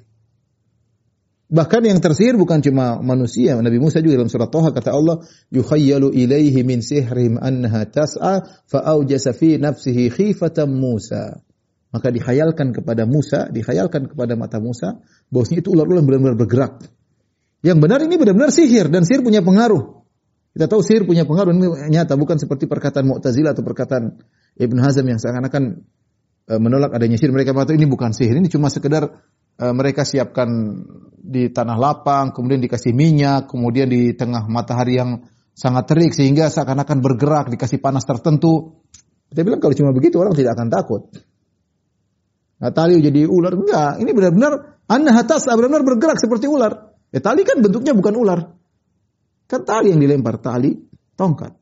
[1.51, 3.59] Bahkan yang tersihir bukan cuma manusia.
[3.59, 5.19] Nabi Musa juga dalam surat Toha kata Allah,
[5.51, 11.43] yukhayyalu ilaihi min sihrim annaha tas'a fa'aujasa fi nafsihi khifatan Musa.
[11.91, 16.87] Maka dikhayalkan kepada Musa, dikhayalkan kepada mata Musa, bahwasanya itu ular-ular benar-benar bergerak.
[17.59, 20.07] Yang benar ini benar-benar sihir dan sihir punya pengaruh.
[20.55, 24.23] Kita tahu sihir punya pengaruh ini nyata, bukan seperti perkataan Mu'tazilah atau perkataan
[24.55, 25.83] Ibn Hazm yang seakan-akan
[26.47, 27.35] eh, menolak adanya sihir.
[27.35, 29.19] Mereka mengatakan ini bukan sihir, ini cuma sekedar
[29.61, 30.49] mereka siapkan
[31.21, 35.21] di tanah lapang, kemudian dikasih minyak, kemudian di tengah matahari yang
[35.53, 38.81] sangat terik sehingga seakan-akan bergerak, dikasih panas tertentu.
[39.29, 41.01] Kita bilang kalau cuma begitu orang tidak akan takut.
[42.61, 46.93] Nah, tali jadi ular enggak, ini benar-benar anna hatas benar-benar bergerak seperti ular.
[47.13, 48.39] Ya tali kan bentuknya bukan ular.
[49.45, 50.73] Kan tali yang dilempar, tali,
[51.13, 51.53] tongkat.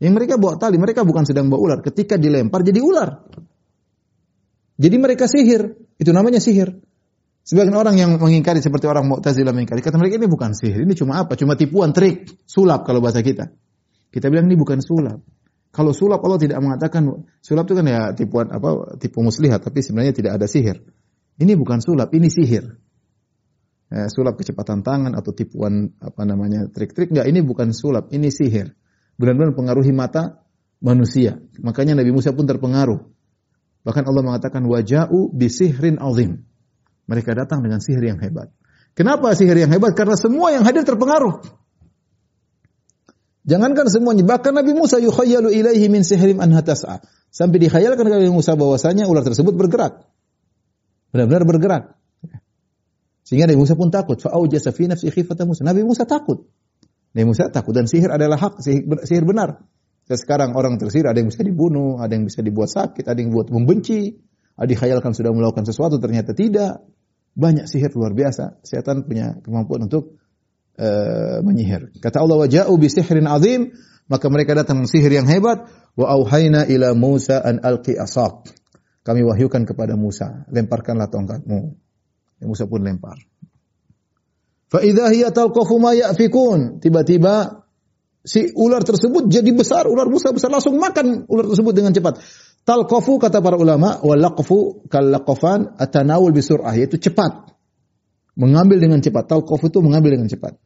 [0.00, 1.78] Yang mereka bawa tali, mereka bukan sedang bawa ular.
[1.84, 3.20] Ketika dilempar jadi ular.
[4.80, 5.76] Jadi mereka sihir.
[6.00, 6.72] Itu namanya sihir.
[7.50, 11.18] Sebagian orang yang mengingkari seperti orang Mu'tazilah mengingkari, kata mereka ini bukan sihir, ini cuma
[11.18, 11.34] apa?
[11.34, 13.50] Cuma tipuan, trik, sulap kalau bahasa kita.
[14.14, 15.18] Kita bilang ini bukan sulap.
[15.74, 20.14] Kalau sulap Allah tidak mengatakan sulap itu kan ya tipuan apa tipu muslihat tapi sebenarnya
[20.14, 20.78] tidak ada sihir.
[21.42, 22.70] Ini bukan sulap, ini sihir.
[23.90, 28.78] Eh, sulap kecepatan tangan atau tipuan apa namanya trik-trik enggak ini bukan sulap, ini sihir.
[29.18, 30.46] Benar-benar pengaruhi mata
[30.78, 31.42] manusia.
[31.58, 33.02] Makanya Nabi Musa pun terpengaruh.
[33.82, 36.49] Bahkan Allah mengatakan waja'u bisihrin azim.
[37.10, 38.54] Mereka datang dengan sihir yang hebat.
[38.94, 39.98] Kenapa sihir yang hebat?
[39.98, 41.42] Karena semua yang hadir terpengaruh.
[43.42, 47.02] Jangankan semuanya, bahkan Nabi Musa yukhayyalu ilaihi min sihrim an hatas'a.
[47.34, 50.06] Sampai dikhayalkan Nabi Musa bahwasanya ular tersebut bergerak.
[51.10, 51.84] Benar-benar bergerak.
[53.26, 54.22] Sehingga Nabi Musa pun takut.
[54.22, 55.66] Fa'aujasa fi nafsi khifatan Musa.
[55.66, 56.46] Nabi Musa takut.
[57.10, 58.62] Nabi Musa takut dan sihir adalah hak,
[59.02, 59.66] sihir benar.
[60.06, 63.34] Dan sekarang orang tersihir ada yang bisa dibunuh, ada yang bisa dibuat sakit, ada yang
[63.34, 64.18] buat membenci,
[64.58, 66.82] ada dikhayalkan sudah melakukan sesuatu ternyata tidak.
[67.34, 68.62] Banyak sihir luar biasa.
[68.66, 70.18] Setan punya kemampuan untuk
[70.76, 71.94] uh, menyihir.
[72.02, 73.74] Kata Allah, "Waja'u bi sihrin azim."
[74.10, 75.70] Maka mereka datang dengan sihir yang hebat.
[75.94, 78.50] Wa auhayna ila Musa an alqi asaq.
[79.00, 81.60] Kami wahyukan kepada Musa, lemparkanlah tongkatmu.
[82.42, 83.16] Ya, Musa pun lempar.
[84.70, 86.82] Fa idza hiya talqafu ma ya'fikun.
[86.84, 87.64] Tiba-tiba
[88.22, 92.20] si ular tersebut jadi besar, ular Musa besar langsung makan ular tersebut dengan cepat.
[92.64, 97.56] Talqafu kata para ulama, walaqfu kallaqafan atanawul bisur'ah yaitu cepat.
[98.36, 99.26] Mengambil dengan cepat.
[99.26, 100.60] Talqafu itu mengambil dengan cepat.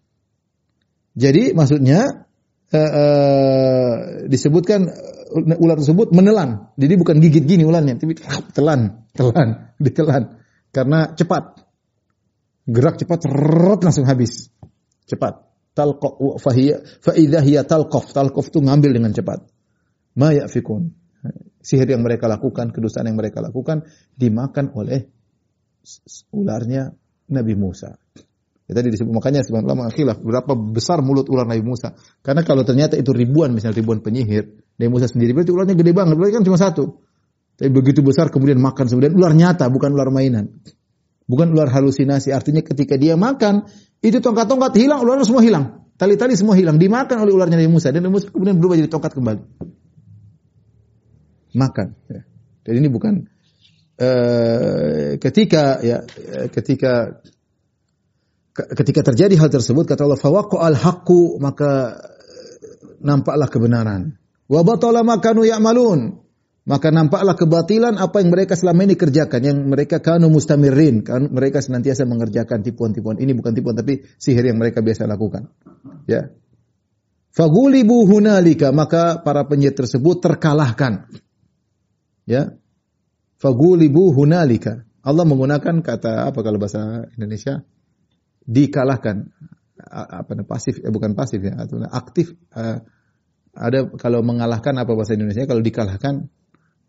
[1.15, 2.27] Jadi maksudnya
[2.75, 3.93] uh, uh,
[4.27, 6.75] disebutkan uh, ular tersebut menelan.
[6.75, 8.19] Jadi bukan gigit gini ularnya, tapi
[8.51, 9.49] telan, telan,
[9.85, 10.43] ditelan
[10.75, 11.63] karena cepat.
[12.65, 14.51] Gerak cepat, rot langsung habis.
[15.07, 15.47] Cepat.
[15.75, 16.51] Talqaf fa
[17.15, 18.11] hiya talqaf.
[18.11, 19.47] Talqaf itu ngambil dengan cepat.
[20.19, 21.05] Ma ya'fikun
[21.65, 25.09] sihir yang mereka lakukan, kedustaan yang mereka lakukan dimakan oleh
[26.37, 26.93] ularnya
[27.33, 27.97] Nabi Musa.
[28.65, 31.97] Ya, tadi disebut makanya sebagian ulama berapa besar mulut ular Nabi Musa.
[32.21, 36.15] Karena kalau ternyata itu ribuan misalnya ribuan penyihir, Nabi Musa sendiri berarti ularnya gede banget,
[36.17, 36.85] berarti kan cuma satu.
[37.55, 40.61] Tapi begitu besar kemudian makan kemudian ular nyata bukan ular mainan.
[41.25, 42.37] Bukan ular halusinasi.
[42.37, 43.65] Artinya ketika dia makan,
[44.05, 45.89] itu tongkat-tongkat hilang, ular semua hilang.
[45.97, 49.17] Tali-tali semua hilang, dimakan oleh ularnya Nabi Musa dan Nabi Musa kemudian berubah jadi tongkat
[49.17, 49.41] kembali
[51.55, 51.95] makan.
[52.11, 52.23] Ya.
[52.67, 53.31] Jadi ini bukan
[54.03, 56.03] uh, ketika ya
[56.51, 57.23] ketika
[58.55, 61.99] ketika terjadi hal tersebut kata Allah fawaqqa al haqqu maka
[63.01, 64.19] nampaklah kebenaran.
[64.45, 66.25] Wa batala ma kanu ya'malun
[66.65, 71.61] maka nampaklah kebatilan apa yang mereka selama ini kerjakan yang mereka kanu mustamirin kan mereka
[71.61, 75.53] senantiasa mengerjakan tipuan-tipuan ini bukan tipuan tapi sihir yang mereka biasa lakukan
[76.09, 76.33] ya
[77.37, 81.05] fagulibu hunalika maka para penyihir tersebut terkalahkan
[82.25, 82.57] ya
[83.39, 87.61] fagulibu hunalika Allah menggunakan kata apa kalau bahasa Indonesia
[88.45, 89.29] dikalahkan
[89.85, 92.81] apa pasif eh, bukan pasif ya atau aktif uh,
[93.55, 96.27] ada kalau mengalahkan apa bahasa Indonesia kalau dikalahkan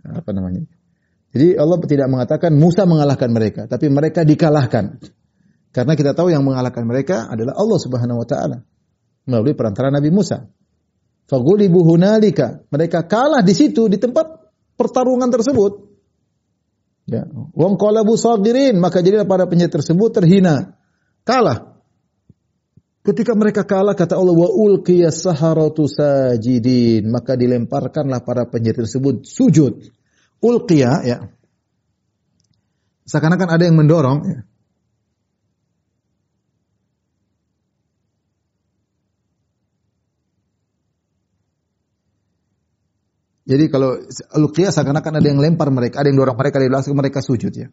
[0.05, 0.65] apa namanya.
[1.35, 5.03] Jadi Allah tidak mengatakan Musa mengalahkan mereka, tapi mereka dikalahkan.
[5.75, 8.57] Karena kita tahu yang mengalahkan mereka adalah Allah Subhanahu wa taala
[9.27, 10.47] melalui perantara Nabi Musa.
[11.25, 12.63] Fagulibu hunalika.
[12.69, 14.44] Mereka kalah di situ di tempat
[14.75, 15.83] pertarungan tersebut.
[17.05, 20.77] Ya, wong qalabu sagirin, maka jadilah para penyihir tersebut terhina.
[21.21, 21.77] Kalah.
[23.05, 29.85] Ketika mereka kalah kata Allah wa ulqiya saharatu sajidin maka dilemparkanlah para penyihir tersebut sujud.
[30.41, 31.17] Ulqiya ya.
[33.05, 34.39] Seakan-akan ada yang mendorong ya.
[43.45, 44.01] Jadi kalau
[44.41, 47.69] ulqiya seakan-akan ada yang lempar mereka, ada yang dorong mereka dari belakang mereka sujud ya.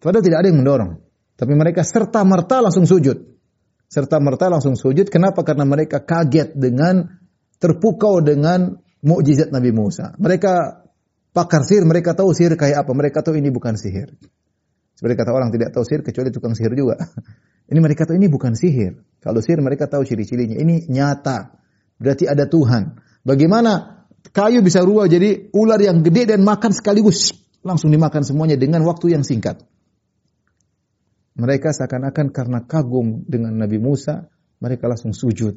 [0.00, 0.96] Padahal tidak ada yang mendorong,
[1.36, 3.40] tapi mereka serta merta langsung sujud
[3.90, 5.10] serta merta langsung sujud.
[5.10, 5.42] Kenapa?
[5.42, 7.10] Karena mereka kaget dengan
[7.58, 10.14] terpukau dengan mukjizat Nabi Musa.
[10.16, 10.86] Mereka
[11.34, 12.92] pakar sihir, mereka tahu sihir kayak apa.
[12.94, 14.14] Mereka tahu ini bukan sihir.
[14.94, 16.96] Seperti kata orang tidak tahu sihir kecuali tukang sihir juga.
[17.70, 18.98] Ini mereka tahu ini bukan sihir.
[19.22, 20.58] Kalau sihir mereka tahu ciri-cirinya.
[20.58, 21.54] Ini nyata.
[22.02, 22.98] Berarti ada Tuhan.
[23.22, 27.32] Bagaimana kayu bisa rubah jadi ular yang gede dan makan sekaligus
[27.64, 29.64] langsung dimakan semuanya dengan waktu yang singkat.
[31.40, 34.28] Mereka seakan-akan karena kagum dengan Nabi Musa,
[34.60, 35.56] mereka langsung sujud.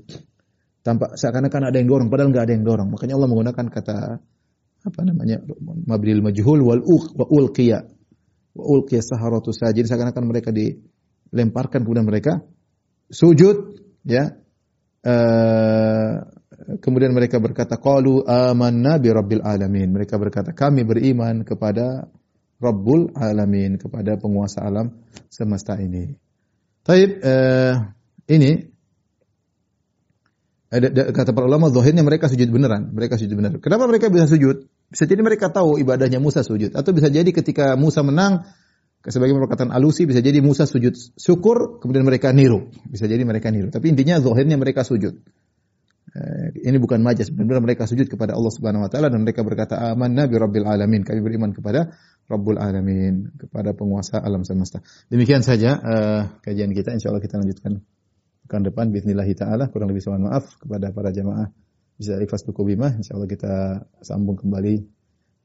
[0.84, 2.88] Tampak seakan-akan ada yang dorong, padahal nggak ada yang dorong.
[2.92, 3.98] Makanya Allah menggunakan kata
[4.84, 5.40] apa namanya
[5.88, 7.88] mabdil majhul wal uq wa ulqiya
[8.52, 12.44] wa ulqiya saharatu sajid seakan-akan mereka dilemparkan kemudian mereka
[13.08, 14.36] sujud ya
[15.08, 16.33] uh,
[16.80, 22.08] kemudian mereka berkata qalu amanna bi rabbil alamin mereka berkata kami beriman kepada
[22.64, 26.16] Rabbul Alamin kepada penguasa alam semesta ini.
[26.88, 27.76] Taib uh,
[28.32, 28.52] ini
[30.74, 33.60] ada, kata para ulama zahirnya mereka sujud beneran, mereka sujud beneran.
[33.60, 34.66] Kenapa mereka bisa sujud?
[34.90, 38.48] Bisa jadi mereka tahu ibadahnya Musa sujud atau bisa jadi ketika Musa menang
[39.04, 42.72] sebagai perkataan alusi bisa jadi Musa sujud syukur kemudian mereka niru.
[42.88, 43.70] Bisa jadi mereka niru.
[43.70, 45.20] Tapi intinya zahirnya mereka sujud.
[46.14, 49.82] Eh, ini bukan majas, benar-benar mereka sujud kepada Allah Subhanahu wa taala dan mereka berkata
[49.82, 51.02] amanna bi rabbil alamin.
[51.02, 51.90] Kami beriman kepada
[52.30, 54.86] Rabbul alamin, kepada penguasa alam semesta.
[55.10, 56.94] Demikian saja uh, kajian kita.
[56.94, 57.82] Insyaallah kita lanjutkan
[58.46, 59.74] pekan depan bismillah taala.
[59.74, 61.50] Kurang lebih mohon maaf kepada para jamaah
[61.98, 62.94] bisa ikhlas bimah.
[62.94, 63.54] Insyaallah kita
[64.06, 64.86] sambung kembali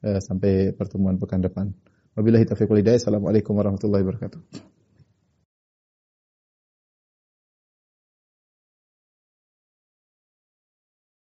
[0.04, 1.72] uh, sampai pertemuan pekan depan.
[2.12, 3.00] Wabillahi taufiq wal hidayah.
[3.00, 4.77] Assalamualaikum warahmatullahi wabarakatuh.